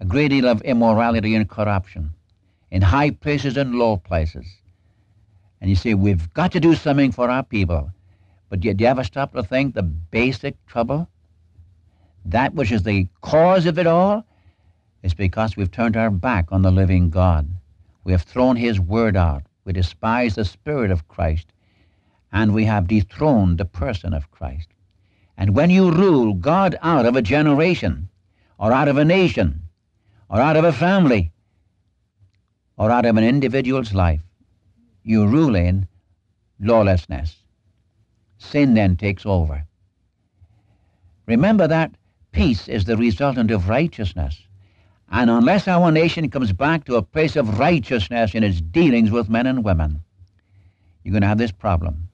a 0.00 0.04
great 0.04 0.28
deal 0.28 0.48
of 0.48 0.60
immorality 0.62 1.36
and 1.36 1.48
corruption 1.48 2.10
in 2.72 2.82
high 2.82 3.10
places 3.10 3.56
and 3.56 3.76
low 3.76 3.96
places. 3.96 4.44
And 5.60 5.70
you 5.70 5.76
say, 5.76 5.94
we've 5.94 6.34
got 6.34 6.50
to 6.52 6.60
do 6.60 6.74
something 6.74 7.12
for 7.12 7.30
our 7.30 7.44
people. 7.44 7.92
But 8.48 8.58
do 8.58 8.68
you 8.68 8.86
ever 8.86 9.04
stop 9.04 9.32
to 9.34 9.44
think 9.44 9.74
the 9.74 9.84
basic 9.84 10.56
trouble? 10.66 11.08
That 12.24 12.54
which 12.54 12.72
is 12.72 12.82
the 12.82 13.06
cause 13.20 13.64
of 13.64 13.78
it 13.78 13.86
all 13.86 14.24
is 15.04 15.14
because 15.14 15.56
we've 15.56 15.70
turned 15.70 15.96
our 15.96 16.10
back 16.10 16.50
on 16.50 16.62
the 16.62 16.72
living 16.72 17.10
God. 17.10 17.48
We 18.02 18.10
have 18.10 18.22
thrown 18.22 18.56
His 18.56 18.80
Word 18.80 19.16
out. 19.16 19.44
We 19.64 19.72
despise 19.72 20.34
the 20.34 20.44
Spirit 20.44 20.90
of 20.90 21.06
Christ. 21.06 21.46
And 22.32 22.52
we 22.52 22.64
have 22.64 22.88
dethroned 22.88 23.58
the 23.58 23.64
person 23.64 24.14
of 24.14 24.32
Christ. 24.32 24.66
And 25.40 25.56
when 25.56 25.70
you 25.70 25.90
rule 25.90 26.34
God 26.34 26.76
out 26.82 27.06
of 27.06 27.16
a 27.16 27.22
generation, 27.22 28.10
or 28.58 28.72
out 28.72 28.88
of 28.88 28.98
a 28.98 29.04
nation, 29.06 29.62
or 30.28 30.38
out 30.38 30.56
of 30.56 30.64
a 30.64 30.72
family, 30.72 31.32
or 32.76 32.90
out 32.90 33.06
of 33.06 33.16
an 33.16 33.24
individual's 33.24 33.94
life, 33.94 34.20
you 35.02 35.26
rule 35.26 35.56
in 35.56 35.88
lawlessness. 36.60 37.36
Sin 38.36 38.74
then 38.74 38.96
takes 38.96 39.24
over. 39.24 39.64
Remember 41.26 41.66
that 41.66 41.94
peace 42.32 42.68
is 42.68 42.84
the 42.84 42.98
resultant 42.98 43.50
of 43.50 43.70
righteousness. 43.70 44.42
And 45.10 45.30
unless 45.30 45.66
our 45.66 45.90
nation 45.90 46.28
comes 46.28 46.52
back 46.52 46.84
to 46.84 46.96
a 46.96 47.02
place 47.02 47.34
of 47.34 47.58
righteousness 47.58 48.34
in 48.34 48.44
its 48.44 48.60
dealings 48.60 49.10
with 49.10 49.30
men 49.30 49.46
and 49.46 49.64
women, 49.64 50.02
you're 51.02 51.12
going 51.12 51.22
to 51.22 51.28
have 51.28 51.38
this 51.38 51.50
problem. 51.50 52.08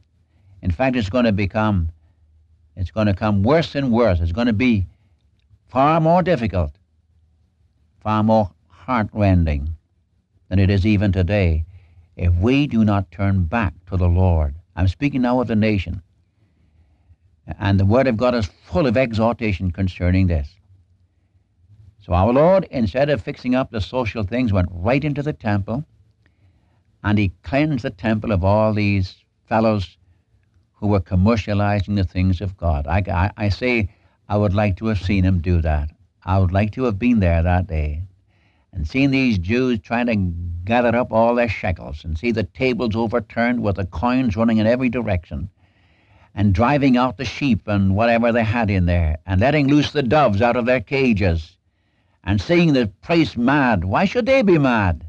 In 0.62 0.70
fact, 0.70 0.94
it's 0.94 1.10
going 1.10 1.24
to 1.24 1.32
become, 1.32 1.90
it's 2.76 2.90
going 2.90 3.06
to 3.06 3.14
come 3.14 3.42
worse 3.42 3.74
and 3.74 3.90
worse. 3.90 4.20
It's 4.20 4.32
going 4.32 4.46
to 4.46 4.52
be 4.52 4.86
far 5.68 6.00
more 6.00 6.22
difficult, 6.22 6.72
far 8.00 8.22
more 8.22 8.50
heartrending 8.68 9.74
than 10.48 10.58
it 10.58 10.70
is 10.70 10.86
even 10.86 11.10
today 11.10 11.64
if 12.16 12.34
we 12.34 12.66
do 12.66 12.84
not 12.84 13.10
turn 13.10 13.44
back 13.44 13.74
to 13.86 13.96
the 13.96 14.08
Lord. 14.08 14.54
I'm 14.76 14.88
speaking 14.88 15.22
now 15.22 15.40
of 15.40 15.48
the 15.48 15.56
nation. 15.56 16.02
And 17.58 17.78
the 17.78 17.86
Word 17.86 18.06
of 18.06 18.16
God 18.16 18.34
is 18.34 18.46
full 18.46 18.86
of 18.86 18.96
exhortation 18.96 19.70
concerning 19.70 20.26
this. 20.26 20.48
So 22.00 22.12
our 22.12 22.32
Lord, 22.32 22.66
instead 22.70 23.08
of 23.10 23.22
fixing 23.22 23.54
up 23.54 23.70
the 23.70 23.80
social 23.80 24.22
things, 24.22 24.52
went 24.52 24.68
right 24.70 25.02
into 25.02 25.22
the 25.22 25.32
temple 25.32 25.84
and 27.02 27.18
he 27.18 27.32
cleansed 27.42 27.84
the 27.84 27.90
temple 27.90 28.32
of 28.32 28.44
all 28.44 28.74
these 28.74 29.16
fellows 29.48 29.96
who 30.76 30.86
were 30.88 31.00
commercializing 31.00 31.96
the 31.96 32.04
things 32.04 32.40
of 32.40 32.56
God. 32.56 32.86
I, 32.86 33.02
I, 33.08 33.46
I 33.46 33.48
say 33.48 33.90
I 34.28 34.36
would 34.36 34.54
like 34.54 34.76
to 34.76 34.86
have 34.86 34.98
seen 34.98 35.24
him 35.24 35.40
do 35.40 35.60
that. 35.62 35.90
I 36.24 36.38
would 36.38 36.52
like 36.52 36.72
to 36.72 36.84
have 36.84 36.98
been 36.98 37.20
there 37.20 37.42
that 37.42 37.66
day 37.66 38.02
and 38.72 38.86
seen 38.86 39.10
these 39.10 39.38
Jews 39.38 39.80
trying 39.80 40.06
to 40.06 40.16
gather 40.64 40.94
up 40.94 41.12
all 41.12 41.34
their 41.34 41.48
shekels 41.48 42.04
and 42.04 42.18
see 42.18 42.30
the 42.30 42.42
tables 42.42 42.94
overturned 42.94 43.62
with 43.62 43.76
the 43.76 43.86
coins 43.86 44.36
running 44.36 44.58
in 44.58 44.66
every 44.66 44.90
direction 44.90 45.48
and 46.34 46.52
driving 46.52 46.98
out 46.98 47.16
the 47.16 47.24
sheep 47.24 47.66
and 47.66 47.96
whatever 47.96 48.30
they 48.32 48.44
had 48.44 48.68
in 48.68 48.84
there 48.84 49.16
and 49.24 49.40
letting 49.40 49.68
loose 49.68 49.92
the 49.92 50.02
doves 50.02 50.42
out 50.42 50.56
of 50.56 50.66
their 50.66 50.80
cages 50.80 51.56
and 52.22 52.40
seeing 52.40 52.74
the 52.74 52.88
place 53.02 53.36
mad. 53.36 53.84
Why 53.84 54.04
should 54.04 54.26
they 54.26 54.42
be 54.42 54.58
mad? 54.58 55.06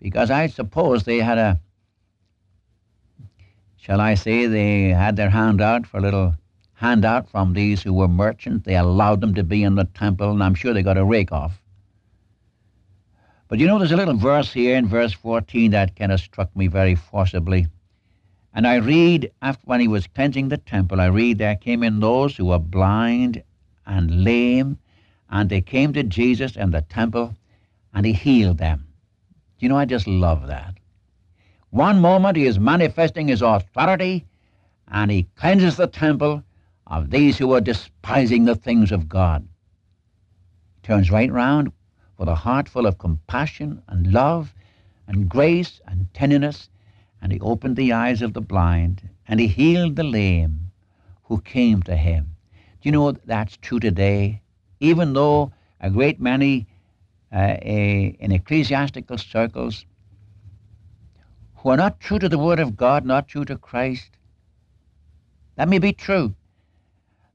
Because 0.00 0.30
I 0.30 0.46
suppose 0.46 1.04
they 1.04 1.18
had 1.18 1.36
a, 1.36 1.60
shall 3.86 4.00
I 4.00 4.14
say, 4.14 4.46
they 4.48 4.88
had 4.88 5.14
their 5.14 5.30
hand 5.30 5.60
out 5.60 5.86
for 5.86 5.98
a 5.98 6.00
little 6.00 6.34
handout 6.74 7.30
from 7.30 7.52
these 7.52 7.84
who 7.84 7.92
were 7.92 8.08
merchants. 8.08 8.66
They 8.66 8.74
allowed 8.74 9.20
them 9.20 9.32
to 9.34 9.44
be 9.44 9.62
in 9.62 9.76
the 9.76 9.84
temple, 9.84 10.32
and 10.32 10.42
I'm 10.42 10.56
sure 10.56 10.74
they 10.74 10.82
got 10.82 10.98
a 10.98 11.04
rake 11.04 11.30
off. 11.30 11.62
But 13.46 13.60
you 13.60 13.68
know, 13.68 13.78
there's 13.78 13.92
a 13.92 13.96
little 13.96 14.16
verse 14.16 14.52
here 14.52 14.76
in 14.76 14.88
verse 14.88 15.12
14 15.12 15.70
that 15.70 15.94
kind 15.94 16.10
of 16.10 16.18
struck 16.18 16.54
me 16.56 16.66
very 16.66 16.96
forcibly. 16.96 17.68
And 18.52 18.66
I 18.66 18.76
read, 18.76 19.30
after 19.40 19.62
when 19.66 19.78
he 19.78 19.86
was 19.86 20.08
cleansing 20.08 20.48
the 20.48 20.58
temple, 20.58 21.00
I 21.00 21.06
read 21.06 21.38
there 21.38 21.54
came 21.54 21.84
in 21.84 22.00
those 22.00 22.36
who 22.36 22.46
were 22.46 22.58
blind 22.58 23.40
and 23.86 24.24
lame, 24.24 24.78
and 25.30 25.48
they 25.48 25.60
came 25.60 25.92
to 25.92 26.02
Jesus 26.02 26.56
in 26.56 26.72
the 26.72 26.82
temple, 26.82 27.36
and 27.94 28.04
he 28.04 28.14
healed 28.14 28.58
them. 28.58 28.88
You 29.60 29.68
know, 29.68 29.78
I 29.78 29.84
just 29.84 30.08
love 30.08 30.48
that. 30.48 30.74
One 31.76 32.00
moment 32.00 32.38
he 32.38 32.46
is 32.46 32.58
manifesting 32.58 33.28
his 33.28 33.42
authority, 33.42 34.24
and 34.88 35.10
he 35.10 35.24
cleanses 35.36 35.76
the 35.76 35.86
temple 35.86 36.42
of 36.86 37.10
these 37.10 37.36
who 37.36 37.52
are 37.52 37.60
despising 37.60 38.46
the 38.46 38.54
things 38.54 38.90
of 38.90 39.10
God. 39.10 39.46
Turns 40.82 41.10
right 41.10 41.30
round 41.30 41.70
with 42.16 42.30
a 42.30 42.34
heart 42.34 42.66
full 42.66 42.86
of 42.86 42.96
compassion 42.96 43.82
and 43.88 44.10
love 44.10 44.54
and 45.06 45.28
grace 45.28 45.82
and 45.86 46.06
tenderness, 46.14 46.70
and 47.20 47.30
he 47.30 47.40
opened 47.40 47.76
the 47.76 47.92
eyes 47.92 48.22
of 48.22 48.32
the 48.32 48.40
blind, 48.40 49.10
and 49.28 49.38
he 49.38 49.46
healed 49.46 49.96
the 49.96 50.02
lame 50.02 50.70
who 51.24 51.42
came 51.42 51.82
to 51.82 51.94
him. 51.94 52.36
Do 52.80 52.88
you 52.88 52.92
know 52.92 53.12
that's 53.12 53.58
true 53.58 53.80
today? 53.80 54.40
Even 54.80 55.12
though 55.12 55.52
a 55.78 55.90
great 55.90 56.22
many 56.22 56.68
uh, 57.30 57.58
a, 57.60 58.16
in 58.18 58.32
ecclesiastical 58.32 59.18
circles 59.18 59.84
who 61.66 61.72
are 61.72 61.76
not 61.76 61.98
true 61.98 62.20
to 62.20 62.28
the 62.28 62.38
Word 62.38 62.60
of 62.60 62.76
God, 62.76 63.04
not 63.04 63.26
true 63.26 63.44
to 63.44 63.56
Christ, 63.56 64.10
that 65.56 65.68
may 65.68 65.80
be 65.80 65.92
true. 65.92 66.32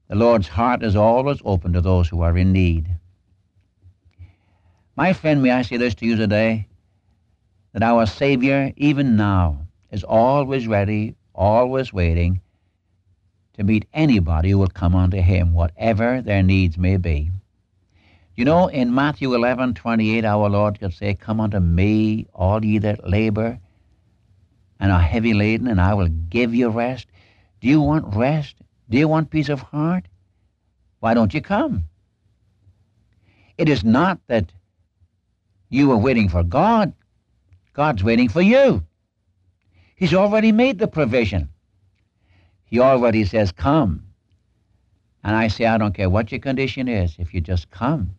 The 0.08 0.14
Lord's 0.14 0.48
heart 0.48 0.82
is 0.82 0.96
always 0.96 1.42
open 1.44 1.74
to 1.74 1.82
those 1.82 2.08
who 2.08 2.22
are 2.22 2.38
in 2.38 2.50
need. 2.50 2.86
My 4.96 5.12
friend, 5.12 5.42
may 5.42 5.50
I 5.50 5.60
say 5.60 5.76
this 5.76 5.94
to 5.96 6.06
you 6.06 6.16
today? 6.16 6.66
That 7.74 7.82
our 7.82 8.06
Savior, 8.06 8.72
even 8.78 9.16
now, 9.16 9.66
is 9.90 10.02
always 10.02 10.66
ready, 10.66 11.14
always 11.34 11.92
waiting 11.92 12.40
to 13.58 13.64
meet 13.64 13.84
anybody 13.92 14.48
who 14.48 14.58
will 14.58 14.68
come 14.68 14.94
unto 14.94 15.20
Him, 15.20 15.52
whatever 15.52 16.22
their 16.22 16.42
needs 16.42 16.78
may 16.78 16.96
be. 16.96 17.30
You 18.36 18.46
know, 18.46 18.68
in 18.68 18.94
Matthew 18.94 19.34
11, 19.34 19.74
28, 19.74 20.24
our 20.24 20.48
Lord 20.48 20.80
could 20.80 20.94
say, 20.94 21.12
Come 21.12 21.38
unto 21.38 21.60
me, 21.60 22.28
all 22.32 22.64
ye 22.64 22.78
that 22.78 23.06
labor 23.06 23.60
and 24.82 24.90
are 24.90 25.00
heavy 25.00 25.32
laden, 25.32 25.68
and 25.68 25.80
I 25.80 25.94
will 25.94 26.08
give 26.08 26.52
you 26.52 26.68
rest. 26.68 27.06
Do 27.60 27.68
you 27.68 27.80
want 27.80 28.16
rest? 28.16 28.56
Do 28.90 28.98
you 28.98 29.06
want 29.06 29.30
peace 29.30 29.48
of 29.48 29.60
heart? 29.60 30.06
Why 30.98 31.14
don't 31.14 31.32
you 31.32 31.40
come? 31.40 31.84
It 33.56 33.68
is 33.68 33.84
not 33.84 34.18
that 34.26 34.52
you 35.68 35.92
are 35.92 35.96
waiting 35.96 36.28
for 36.28 36.42
God. 36.42 36.92
God's 37.74 38.02
waiting 38.02 38.28
for 38.28 38.42
you. 38.42 38.82
He's 39.94 40.14
already 40.14 40.50
made 40.50 40.80
the 40.80 40.88
provision. 40.88 41.48
He 42.64 42.80
already 42.80 43.24
says, 43.24 43.52
Come. 43.52 44.02
And 45.22 45.36
I 45.36 45.46
say, 45.46 45.66
I 45.66 45.78
don't 45.78 45.94
care 45.94 46.10
what 46.10 46.32
your 46.32 46.40
condition 46.40 46.88
is, 46.88 47.14
if 47.20 47.32
you 47.32 47.40
just 47.40 47.70
come, 47.70 48.16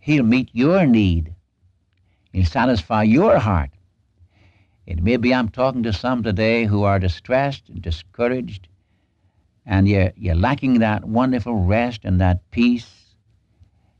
He'll 0.00 0.24
meet 0.24 0.50
your 0.52 0.84
need. 0.84 1.32
He'll 2.32 2.44
satisfy 2.44 3.04
your 3.04 3.38
heart. 3.38 3.70
It 4.86 5.02
may 5.02 5.16
be 5.16 5.34
I'm 5.34 5.48
talking 5.48 5.82
to 5.82 5.92
some 5.92 6.22
today 6.22 6.64
who 6.64 6.84
are 6.84 7.00
distressed 7.00 7.68
and 7.68 7.82
discouraged, 7.82 8.68
and 9.66 9.88
you're, 9.88 10.12
you're 10.16 10.36
lacking 10.36 10.78
that 10.78 11.04
wonderful 11.04 11.56
rest 11.56 12.02
and 12.04 12.20
that 12.20 12.48
peace. 12.52 13.16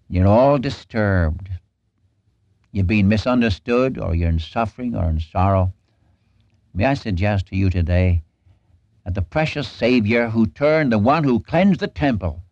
You're 0.09 0.29
all 0.29 0.59
disturbed. 0.59 1.49
You're 2.71 2.85
being 2.85 3.09
misunderstood, 3.09 3.99
or 3.99 4.15
you're 4.15 4.29
in 4.29 4.39
suffering 4.39 4.95
or 4.95 5.11
in 5.11 5.19
sorrow. 5.19 5.73
May 6.73 6.85
I 6.85 6.95
suggest 6.95 7.47
to 7.47 7.57
you 7.57 7.69
today 7.69 8.23
that 9.05 9.15
the 9.15 9.23
precious 9.23 9.67
Savior 9.67 10.31
who 10.31 10.47
turned 10.47 10.93
the 10.93 11.01
one 11.01 11.25
who 11.25 11.41
cleansed 11.41 11.81
the 11.81 11.89
temple, 11.89 12.45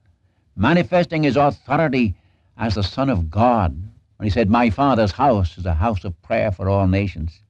manifesting 0.57 1.23
his 1.23 1.37
authority 1.37 2.17
as 2.57 2.75
the 2.75 2.83
Son 2.83 3.11
of 3.11 3.31
God, 3.31 3.81
when 4.17 4.25
he 4.25 4.31
said, 4.31 4.51
My 4.51 4.71
Father's 4.71 5.13
house 5.13 5.57
is 5.57 5.67
a 5.67 5.75
house 5.75 6.03
of 6.03 6.21
prayer 6.23 6.51
for 6.51 6.69
all 6.69 6.89
nations. 6.89 7.44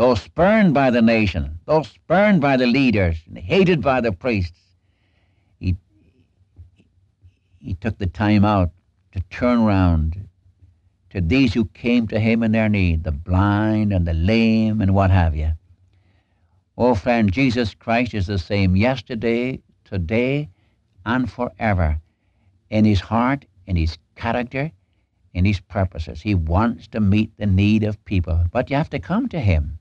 Though 0.00 0.14
spurned 0.14 0.72
by 0.72 0.88
the 0.90 1.02
nation, 1.02 1.58
though 1.66 1.82
spurned 1.82 2.40
by 2.40 2.56
the 2.56 2.66
leaders, 2.66 3.18
and 3.28 3.36
hated 3.36 3.82
by 3.82 4.00
the 4.00 4.12
priests, 4.12 4.58
he, 5.58 5.76
he 7.58 7.74
took 7.74 7.98
the 7.98 8.06
time 8.06 8.42
out 8.42 8.70
to 9.12 9.20
turn 9.28 9.62
round 9.62 10.26
to 11.10 11.20
these 11.20 11.52
who 11.52 11.66
came 11.66 12.08
to 12.08 12.18
him 12.18 12.42
in 12.42 12.52
their 12.52 12.70
need, 12.70 13.04
the 13.04 13.12
blind 13.12 13.92
and 13.92 14.06
the 14.06 14.14
lame 14.14 14.80
and 14.80 14.94
what 14.94 15.10
have 15.10 15.36
you. 15.36 15.52
Oh, 16.78 16.94
friend, 16.94 17.30
Jesus 17.30 17.74
Christ 17.74 18.14
is 18.14 18.26
the 18.26 18.38
same 18.38 18.76
yesterday, 18.76 19.60
today, 19.84 20.48
and 21.04 21.30
forever 21.30 22.00
in 22.70 22.86
his 22.86 23.00
heart, 23.00 23.44
in 23.66 23.76
his 23.76 23.98
character, 24.16 24.72
in 25.34 25.44
his 25.44 25.60
purposes. 25.60 26.22
He 26.22 26.34
wants 26.34 26.88
to 26.88 27.00
meet 27.00 27.36
the 27.36 27.44
need 27.44 27.84
of 27.84 28.02
people, 28.06 28.46
but 28.50 28.70
you 28.70 28.76
have 28.76 28.88
to 28.88 28.98
come 28.98 29.28
to 29.28 29.40
him. 29.40 29.76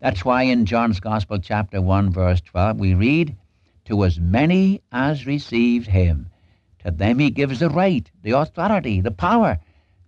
That's 0.00 0.24
why 0.24 0.44
in 0.44 0.64
John's 0.64 1.00
Gospel, 1.00 1.38
chapter 1.40 1.82
1, 1.82 2.10
verse 2.10 2.40
12, 2.40 2.78
we 2.78 2.94
read, 2.94 3.36
To 3.86 4.04
as 4.04 4.20
many 4.20 4.80
as 4.92 5.26
received 5.26 5.88
him, 5.88 6.30
to 6.84 6.92
them 6.92 7.18
he 7.18 7.30
gives 7.30 7.58
the 7.58 7.68
right, 7.68 8.08
the 8.22 8.30
authority, 8.30 9.00
the 9.00 9.10
power 9.10 9.58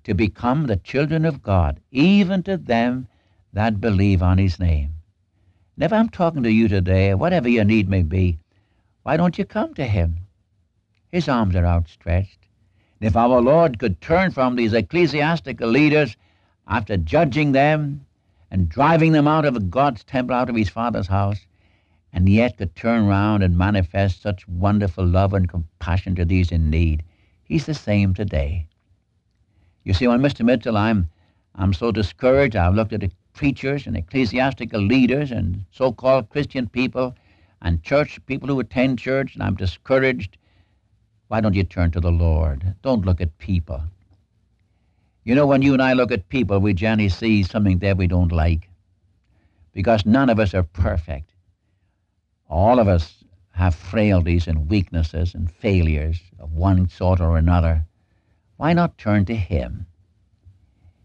to 0.04 0.14
become 0.14 0.66
the 0.66 0.76
children 0.76 1.24
of 1.24 1.42
God, 1.42 1.80
even 1.90 2.44
to 2.44 2.56
them 2.56 3.08
that 3.52 3.80
believe 3.80 4.22
on 4.22 4.38
his 4.38 4.60
name. 4.60 4.94
And 5.74 5.84
if 5.84 5.92
I'm 5.92 6.08
talking 6.08 6.44
to 6.44 6.52
you 6.52 6.68
today, 6.68 7.12
whatever 7.14 7.48
your 7.48 7.64
need 7.64 7.88
may 7.88 8.02
be, 8.02 8.38
why 9.02 9.16
don't 9.16 9.38
you 9.38 9.44
come 9.44 9.74
to 9.74 9.86
him? 9.86 10.18
His 11.10 11.28
arms 11.28 11.56
are 11.56 11.66
outstretched. 11.66 12.38
And 13.00 13.08
if 13.08 13.16
our 13.16 13.40
Lord 13.40 13.80
could 13.80 14.00
turn 14.00 14.30
from 14.30 14.54
these 14.54 14.72
ecclesiastical 14.72 15.68
leaders 15.68 16.16
after 16.68 16.96
judging 16.96 17.50
them 17.50 18.06
and 18.50 18.68
driving 18.68 19.12
them 19.12 19.28
out 19.28 19.44
of 19.44 19.70
God's 19.70 20.04
temple, 20.04 20.34
out 20.34 20.48
of 20.50 20.56
his 20.56 20.68
Father's 20.68 21.06
house, 21.06 21.46
and 22.12 22.28
yet 22.28 22.56
could 22.56 22.74
turn 22.74 23.06
round 23.06 23.42
and 23.42 23.56
manifest 23.56 24.22
such 24.22 24.48
wonderful 24.48 25.06
love 25.06 25.32
and 25.34 25.48
compassion 25.48 26.14
to 26.16 26.24
these 26.24 26.50
in 26.50 26.70
need, 26.70 27.02
he's 27.44 27.66
the 27.66 27.74
same 27.74 28.14
today. 28.14 28.66
You 29.84 29.94
see, 29.94 30.08
when 30.08 30.20
Mr. 30.20 30.44
Mitchell, 30.44 30.76
I'm, 30.76 31.08
I'm 31.54 31.72
so 31.72 31.92
discouraged. 31.92 32.56
I've 32.56 32.74
looked 32.74 32.92
at 32.92 33.12
preachers 33.32 33.86
and 33.86 33.96
ecclesiastical 33.96 34.80
leaders 34.80 35.30
and 35.30 35.64
so-called 35.70 36.30
Christian 36.30 36.68
people 36.68 37.14
and 37.62 37.82
church 37.82 38.18
people 38.26 38.48
who 38.48 38.60
attend 38.60 38.98
church, 38.98 39.34
and 39.34 39.42
I'm 39.42 39.54
discouraged 39.54 40.36
why 41.30 41.40
don't 41.40 41.54
you 41.54 41.62
turn 41.62 41.92
to 41.92 42.00
the 42.00 42.10
Lord? 42.10 42.74
Don't 42.82 43.04
look 43.04 43.20
at 43.20 43.38
people. 43.38 43.80
You 45.22 45.34
know, 45.34 45.46
when 45.46 45.60
you 45.60 45.74
and 45.74 45.82
I 45.82 45.92
look 45.92 46.10
at 46.10 46.30
people, 46.30 46.58
we 46.60 46.72
generally 46.72 47.10
see 47.10 47.42
something 47.42 47.78
there 47.78 47.94
we 47.94 48.06
don't 48.06 48.32
like. 48.32 48.70
Because 49.72 50.06
none 50.06 50.30
of 50.30 50.40
us 50.40 50.54
are 50.54 50.62
perfect. 50.62 51.32
All 52.48 52.78
of 52.78 52.88
us 52.88 53.22
have 53.50 53.74
frailties 53.74 54.46
and 54.46 54.70
weaknesses 54.70 55.34
and 55.34 55.50
failures 55.50 56.20
of 56.38 56.52
one 56.52 56.88
sort 56.88 57.20
or 57.20 57.36
another. 57.36 57.84
Why 58.56 58.72
not 58.72 58.96
turn 58.96 59.26
to 59.26 59.36
Him? 59.36 59.86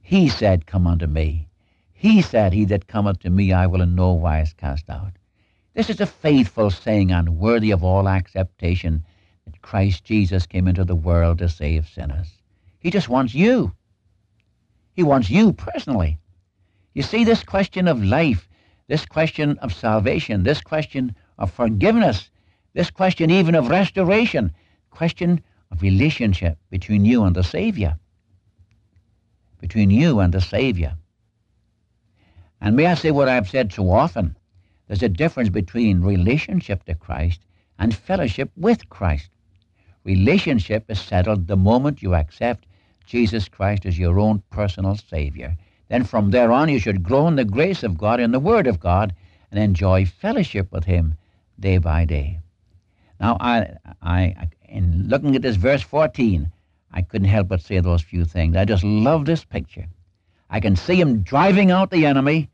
He 0.01 0.29
said, 0.29 0.65
Come 0.65 0.87
unto 0.87 1.07
me. 1.07 1.49
He 1.91 2.21
said, 2.21 2.53
He 2.53 2.63
that 2.65 2.87
cometh 2.87 3.19
to 3.19 3.29
me 3.29 3.51
I 3.51 3.67
will 3.67 3.81
in 3.81 3.95
no 3.95 4.13
wise 4.13 4.53
cast 4.53 4.89
out. 4.89 5.13
This 5.73 5.89
is 5.89 5.99
a 5.99 6.05
faithful 6.05 6.71
saying 6.71 7.11
and 7.11 7.37
worthy 7.37 7.71
of 7.71 7.83
all 7.83 8.07
acceptation 8.07 9.03
that 9.45 9.61
Christ 9.61 10.05
Jesus 10.05 10.45
came 10.45 10.69
into 10.69 10.85
the 10.85 10.95
world 10.95 11.39
to 11.39 11.49
save 11.49 11.87
sinners. 11.87 12.29
He 12.79 12.89
just 12.89 13.09
wants 13.09 13.35
you. 13.35 13.73
He 14.95 15.03
wants 15.03 15.29
you 15.29 15.51
personally. 15.51 16.19
You 16.93 17.03
see, 17.03 17.25
this 17.25 17.43
question 17.43 17.87
of 17.87 18.01
life, 18.01 18.47
this 18.87 19.05
question 19.05 19.57
of 19.57 19.73
salvation, 19.73 20.43
this 20.43 20.61
question 20.61 21.15
of 21.37 21.51
forgiveness, 21.51 22.29
this 22.73 22.89
question 22.89 23.29
even 23.29 23.55
of 23.55 23.67
restoration, 23.69 24.53
question 24.91 25.43
of 25.71 25.81
relationship 25.81 26.57
between 26.69 27.03
you 27.03 27.25
and 27.25 27.35
the 27.35 27.43
Savior. 27.43 27.97
Between 29.59 29.89
you 29.89 30.19
and 30.21 30.33
the 30.33 30.41
Savior. 30.41 30.95
And 32.61 32.77
may 32.77 32.85
I 32.85 32.93
say 32.93 33.11
what 33.11 33.27
I've 33.27 33.49
said 33.49 33.73
so 33.73 33.91
often? 33.91 34.37
There's 34.87 35.03
a 35.03 35.09
difference 35.09 35.49
between 35.49 36.01
relationship 36.01 36.85
to 36.85 36.95
Christ 36.95 37.41
and 37.77 37.93
fellowship 37.93 38.51
with 38.55 38.87
Christ. 38.87 39.29
Relationship 40.05 40.85
is 40.89 41.01
settled 41.01 41.47
the 41.47 41.57
moment 41.57 42.01
you 42.01 42.15
accept 42.15 42.65
Jesus 43.05 43.47
Christ 43.47 43.85
as 43.85 43.99
your 43.99 44.19
own 44.19 44.43
personal 44.49 44.95
Savior. 44.95 45.57
Then 45.89 46.03
from 46.03 46.31
there 46.31 46.51
on, 46.51 46.69
you 46.69 46.79
should 46.79 47.03
grow 47.03 47.27
in 47.27 47.35
the 47.35 47.45
grace 47.45 47.83
of 47.83 47.97
God 47.97 48.19
and 48.19 48.33
the 48.33 48.39
Word 48.39 48.67
of 48.67 48.79
God 48.79 49.13
and 49.51 49.59
enjoy 49.59 50.05
fellowship 50.05 50.71
with 50.71 50.85
Him 50.85 51.15
day 51.59 51.77
by 51.77 52.05
day. 52.05 52.39
Now, 53.19 53.37
I, 53.39 53.77
I, 54.01 54.49
in 54.67 55.07
looking 55.07 55.35
at 55.35 55.41
this 55.41 55.55
verse 55.55 55.81
14, 55.81 56.51
I 56.91 57.01
couldn't 57.01 57.27
help 57.27 57.47
but 57.47 57.61
say 57.61 57.79
those 57.79 58.01
few 58.01 58.25
things. 58.25 58.55
I 58.55 58.65
just 58.65 58.83
love 58.83 59.25
this 59.25 59.43
picture. 59.43 59.85
I 60.49 60.59
can 60.59 60.75
see 60.75 60.99
him 60.99 61.21
driving 61.21 61.71
out 61.71 61.91
the 61.91 62.05
enemy, 62.05 62.49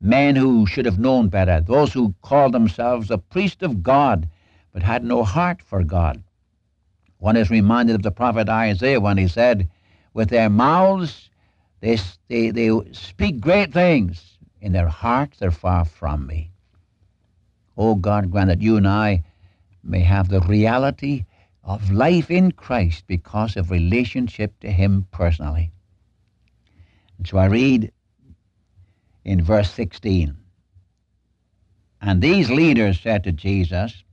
men 0.00 0.36
who 0.36 0.66
should 0.66 0.86
have 0.86 0.98
known 0.98 1.28
better, 1.28 1.60
those 1.60 1.92
who 1.92 2.14
called 2.22 2.52
themselves 2.52 3.10
a 3.10 3.18
priest 3.18 3.62
of 3.62 3.82
God 3.82 4.28
but 4.72 4.82
had 4.82 5.04
no 5.04 5.22
heart 5.22 5.60
for 5.62 5.82
God. 5.82 6.22
One 7.18 7.36
is 7.36 7.50
reminded 7.50 7.94
of 7.94 8.02
the 8.02 8.10
prophet 8.10 8.48
Isaiah 8.48 9.00
when 9.00 9.18
he 9.18 9.28
said, 9.28 9.68
With 10.14 10.28
their 10.28 10.50
mouths 10.50 11.30
they, 11.82 11.98
they, 12.28 12.50
they 12.50 12.70
speak 12.92 13.40
great 13.40 13.72
things, 13.72 14.38
in 14.60 14.72
their 14.72 14.88
hearts 14.88 15.38
they're 15.38 15.50
far 15.50 15.84
from 15.84 16.26
me. 16.26 16.52
Oh 17.76 17.96
God, 17.96 18.30
grant 18.30 18.48
that 18.48 18.62
you 18.62 18.76
and 18.76 18.86
I 18.86 19.24
may 19.82 20.00
have 20.00 20.28
the 20.28 20.40
reality 20.40 21.24
of 21.64 21.90
life 21.90 22.30
in 22.30 22.52
Christ 22.52 23.04
because 23.08 23.56
of 23.56 23.70
relationship 23.70 24.58
to 24.60 24.70
Him 24.70 25.06
personally. 25.10 25.72
And 27.18 27.26
so 27.26 27.38
I 27.38 27.46
read 27.46 27.90
in 29.24 29.42
verse 29.42 29.70
16 29.72 30.36
And 32.00 32.22
these 32.22 32.50
leaders 32.50 33.00
said 33.00 33.24
to 33.24 33.32
Jesus, 33.32 34.04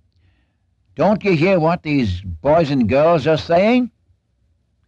don't 0.96 1.24
you 1.24 1.36
hear 1.36 1.60
what 1.60 1.84
these 1.84 2.22
boys 2.22 2.72
and 2.72 2.90
girls 2.90 3.28
are 3.28 3.38
saying? 3.38 3.92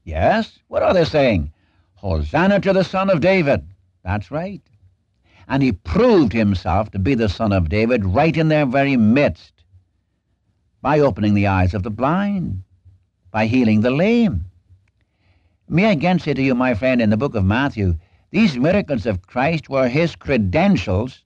Yes. 0.03 0.59
What 0.67 0.83
are 0.83 0.93
they 0.93 1.05
saying? 1.05 1.51
Hosanna 1.95 2.59
to 2.61 2.73
the 2.73 2.83
Son 2.83 3.09
of 3.09 3.21
David. 3.21 3.65
That's 4.03 4.31
right. 4.31 4.61
And 5.47 5.61
he 5.61 5.71
proved 5.71 6.33
himself 6.33 6.91
to 6.91 6.99
be 6.99 7.13
the 7.13 7.29
Son 7.29 7.51
of 7.51 7.69
David 7.69 8.05
right 8.05 8.35
in 8.35 8.47
their 8.47 8.65
very 8.65 8.97
midst 8.97 9.53
by 10.81 10.99
opening 10.99 11.33
the 11.33 11.47
eyes 11.47 11.73
of 11.73 11.83
the 11.83 11.91
blind, 11.91 12.63
by 13.31 13.45
healing 13.45 13.81
the 13.81 13.91
lame. 13.91 14.45
May 15.69 15.85
I 15.85 15.91
again 15.91 16.19
say 16.19 16.33
to 16.33 16.41
you, 16.41 16.55
my 16.55 16.73
friend, 16.73 17.01
in 17.01 17.11
the 17.11 17.17
book 17.17 17.35
of 17.35 17.45
Matthew, 17.45 17.95
these 18.31 18.57
miracles 18.57 19.05
of 19.05 19.27
Christ 19.27 19.69
were 19.69 19.87
his 19.87 20.15
credentials 20.15 21.23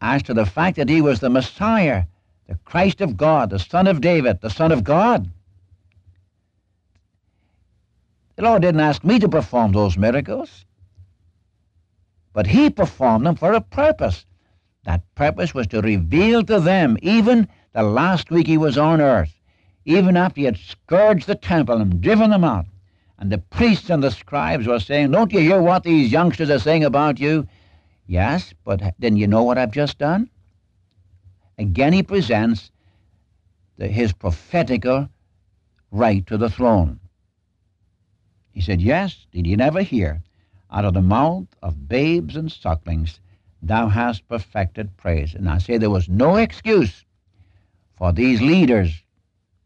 as 0.00 0.22
to 0.24 0.34
the 0.34 0.46
fact 0.46 0.76
that 0.76 0.88
he 0.88 1.00
was 1.00 1.20
the 1.20 1.30
Messiah, 1.30 2.04
the 2.48 2.56
Christ 2.64 3.00
of 3.00 3.16
God, 3.16 3.50
the 3.50 3.58
Son 3.58 3.86
of 3.86 4.00
David, 4.00 4.40
the 4.40 4.50
Son 4.50 4.72
of 4.72 4.82
God. 4.82 5.30
The 8.36 8.42
Lord 8.42 8.62
didn't 8.62 8.80
ask 8.80 9.04
me 9.04 9.18
to 9.18 9.28
perform 9.28 9.72
those 9.72 9.98
miracles, 9.98 10.64
but 12.32 12.46
he 12.46 12.70
performed 12.70 13.26
them 13.26 13.34
for 13.36 13.52
a 13.52 13.60
purpose. 13.60 14.24
That 14.84 15.02
purpose 15.14 15.52
was 15.54 15.66
to 15.68 15.82
reveal 15.82 16.42
to 16.44 16.58
them, 16.58 16.96
even 17.02 17.48
the 17.72 17.82
last 17.82 18.30
week 18.30 18.46
he 18.46 18.56
was 18.56 18.78
on 18.78 19.00
earth, 19.00 19.34
even 19.84 20.16
after 20.16 20.40
he 20.40 20.46
had 20.46 20.56
scourged 20.56 21.26
the 21.26 21.34
temple 21.34 21.80
and 21.80 22.00
driven 22.00 22.30
them 22.30 22.42
out, 22.42 22.66
and 23.18 23.30
the 23.30 23.38
priests 23.38 23.90
and 23.90 24.02
the 24.02 24.10
scribes 24.10 24.66
were 24.66 24.80
saying, 24.80 25.10
Don't 25.10 25.32
you 25.32 25.40
hear 25.40 25.60
what 25.60 25.84
these 25.84 26.10
youngsters 26.10 26.50
are 26.50 26.58
saying 26.58 26.84
about 26.84 27.20
you? 27.20 27.46
Yes, 28.06 28.54
but 28.64 28.98
didn't 28.98 29.18
you 29.18 29.26
know 29.26 29.42
what 29.42 29.58
I've 29.58 29.72
just 29.72 29.98
done? 29.98 30.28
Again, 31.58 31.92
he 31.92 32.02
presents 32.02 32.70
the, 33.76 33.88
his 33.88 34.12
prophetical 34.12 35.08
right 35.90 36.26
to 36.26 36.36
the 36.36 36.50
throne. 36.50 36.98
He 38.52 38.60
said, 38.60 38.82
Yes, 38.82 39.26
did 39.32 39.46
you 39.46 39.56
never 39.56 39.82
hear? 39.82 40.22
Out 40.70 40.84
of 40.84 40.94
the 40.94 41.02
mouth 41.02 41.46
of 41.62 41.88
babes 41.88 42.36
and 42.36 42.52
sucklings, 42.52 43.18
thou 43.62 43.88
hast 43.88 44.28
perfected 44.28 44.96
praise. 44.96 45.34
And 45.34 45.48
I 45.48 45.58
say 45.58 45.78
there 45.78 45.90
was 45.90 46.08
no 46.08 46.36
excuse 46.36 47.04
for 47.94 48.12
these 48.12 48.42
leaders 48.42 49.02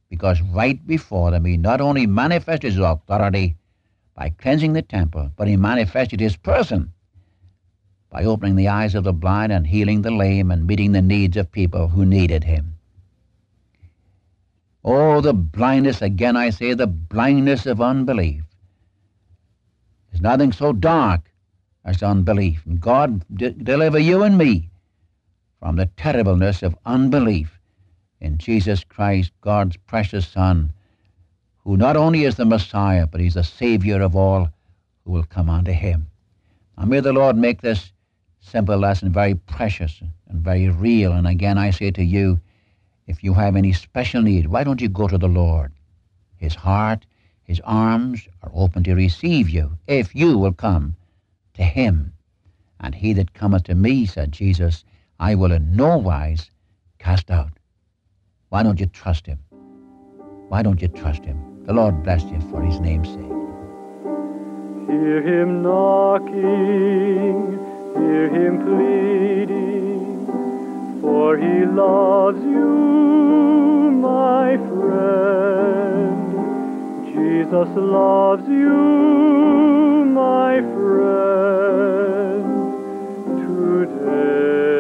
because 0.09 0.41
right 0.41 0.85
before 0.87 1.31
them 1.31 1.45
he 1.45 1.57
not 1.57 1.81
only 1.81 2.07
manifested 2.07 2.73
his 2.73 2.79
authority 2.79 3.57
by 4.15 4.31
cleansing 4.31 4.73
the 4.73 4.83
temple, 4.83 5.33
but 5.37 5.49
he 5.49 5.57
manifested 5.57 6.21
his 6.21 6.37
person 6.37 6.93
by 8.11 8.25
opening 8.25 8.57
the 8.57 8.69
eyes 8.69 8.95
of 8.95 9.05
the 9.05 9.13
blind 9.13 9.53
and 9.53 9.67
healing 9.67 10.03
the 10.03 10.11
lame 10.11 10.51
and 10.51 10.67
meeting 10.67 10.93
the 10.93 11.03
needs 11.03 11.37
of 11.37 11.51
people 11.51 11.89
who 11.89 12.07
needed 12.07 12.45
him. 12.45 12.79
Oh, 14.85 15.21
the 15.21 15.35
blindness, 15.35 16.01
again 16.01 16.37
I 16.37 16.51
say, 16.51 16.73
the 16.73 16.87
blindness 16.87 17.67
of 17.67 17.81
unbelief. 17.81 18.45
There's 20.17 20.23
nothing 20.23 20.53
so 20.53 20.73
dark 20.73 21.31
as 21.85 22.03
unbelief. 22.03 22.65
And 22.65 22.81
God 22.81 23.23
deliver 23.37 23.99
you 23.99 24.23
and 24.23 24.39
me 24.39 24.71
from 25.61 25.77
the 25.77 25.91
terribleness 25.99 26.63
of 26.63 26.75
unbelief 26.87 27.61
in 28.19 28.39
Jesus 28.39 28.83
Christ, 28.83 29.33
God's 29.43 29.77
precious 29.77 30.27
Son, 30.27 30.73
who 31.59 31.77
not 31.77 31.99
only 31.99 32.25
is 32.25 32.37
the 32.37 32.47
Messiah, 32.47 33.07
but 33.07 33.21
he's 33.21 33.35
the 33.35 33.45
Savior 33.45 34.01
of 34.01 34.17
all 34.17 34.49
who 35.05 35.13
will 35.13 35.25
come 35.25 35.51
unto 35.51 35.73
him. 35.73 36.07
Now 36.79 36.87
may 36.87 37.01
the 37.01 37.13
Lord 37.13 37.37
make 37.37 37.61
this 37.61 37.93
simple 38.41 38.79
lesson 38.79 39.13
very 39.13 39.35
precious 39.35 40.01
and 40.31 40.41
very 40.41 40.71
real. 40.71 41.13
And 41.13 41.27
again, 41.27 41.59
I 41.59 41.69
say 41.69 41.91
to 41.91 42.03
you, 42.03 42.41
if 43.07 43.23
you 43.23 43.35
have 43.35 43.55
any 43.55 43.75
special 43.75 44.23
need, 44.23 44.47
why 44.47 44.65
don't 44.65 44.81
you 44.81 44.89
go 44.89 45.09
to 45.09 45.19
the 45.19 45.29
Lord? 45.29 45.73
His 46.39 46.55
heart, 46.55 47.05
his 47.47 47.61
arms 47.65 48.27
are 48.43 48.51
open 48.53 48.83
to 48.85 48.95
receive 48.95 49.49
you, 49.49 49.79
if 49.87 50.15
you 50.15 50.37
will 50.37 50.53
come 50.53 50.97
to 51.55 51.63
him. 51.63 52.13
And 52.81 52.95
he 52.95 53.13
that 53.15 53.35
cometh 53.35 53.65
to 53.65 53.75
me, 53.75 54.05
said 54.05 54.33
Jesus, 54.33 54.85
I 55.21 55.35
will 55.37 55.53
in 55.53 55.77
no 55.77 55.97
wise 55.97 56.51
cast 56.99 57.31
out. 57.31 57.53
Why 58.49 58.63
don't 58.65 58.81
you 58.81 58.87
trust 58.87 59.27
him? 59.27 59.39
Why 60.49 60.63
don't 60.63 60.83
you 60.83 60.89
trust 60.89 61.25
him? 61.25 61.65
The 61.67 61.73
Lord 61.73 62.03
bless 62.03 62.25
you 62.25 62.41
for 62.51 62.63
his 62.63 62.81
name's 62.81 63.09
sake. 63.09 63.33
Hear 64.89 65.23
him 65.23 65.63
knocking, 65.63 67.59
hear 67.95 68.29
him 68.29 68.59
pleading, 68.65 70.27
for 71.01 71.37
he 71.39 71.65
loves 71.65 72.43
you, 72.43 73.91
my 74.01 74.57
friend. 74.57 76.26
Jesus 77.17 77.69
loves 77.75 78.47
you, 78.47 80.05
my 80.13 80.61
friend, 80.77 82.45
today. 83.41 84.76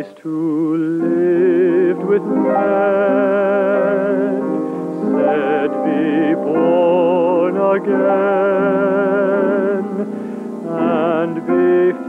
Christ 0.00 0.18
who 0.20 0.76
lived 1.02 2.04
with 2.04 2.22
men 2.22 2.46
said, 5.12 5.70
Be 5.84 6.34
born 6.40 7.54
again, 7.76 8.00
and 10.70 11.34
before 11.34 11.99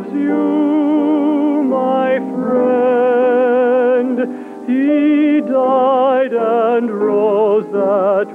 loves 0.00 0.14
you, 0.14 1.62
my 1.68 2.18
friend. 2.34 4.18
He 4.66 5.40
died 5.40 6.32
and 6.32 6.90
rose 6.90 7.66
that 7.72 8.34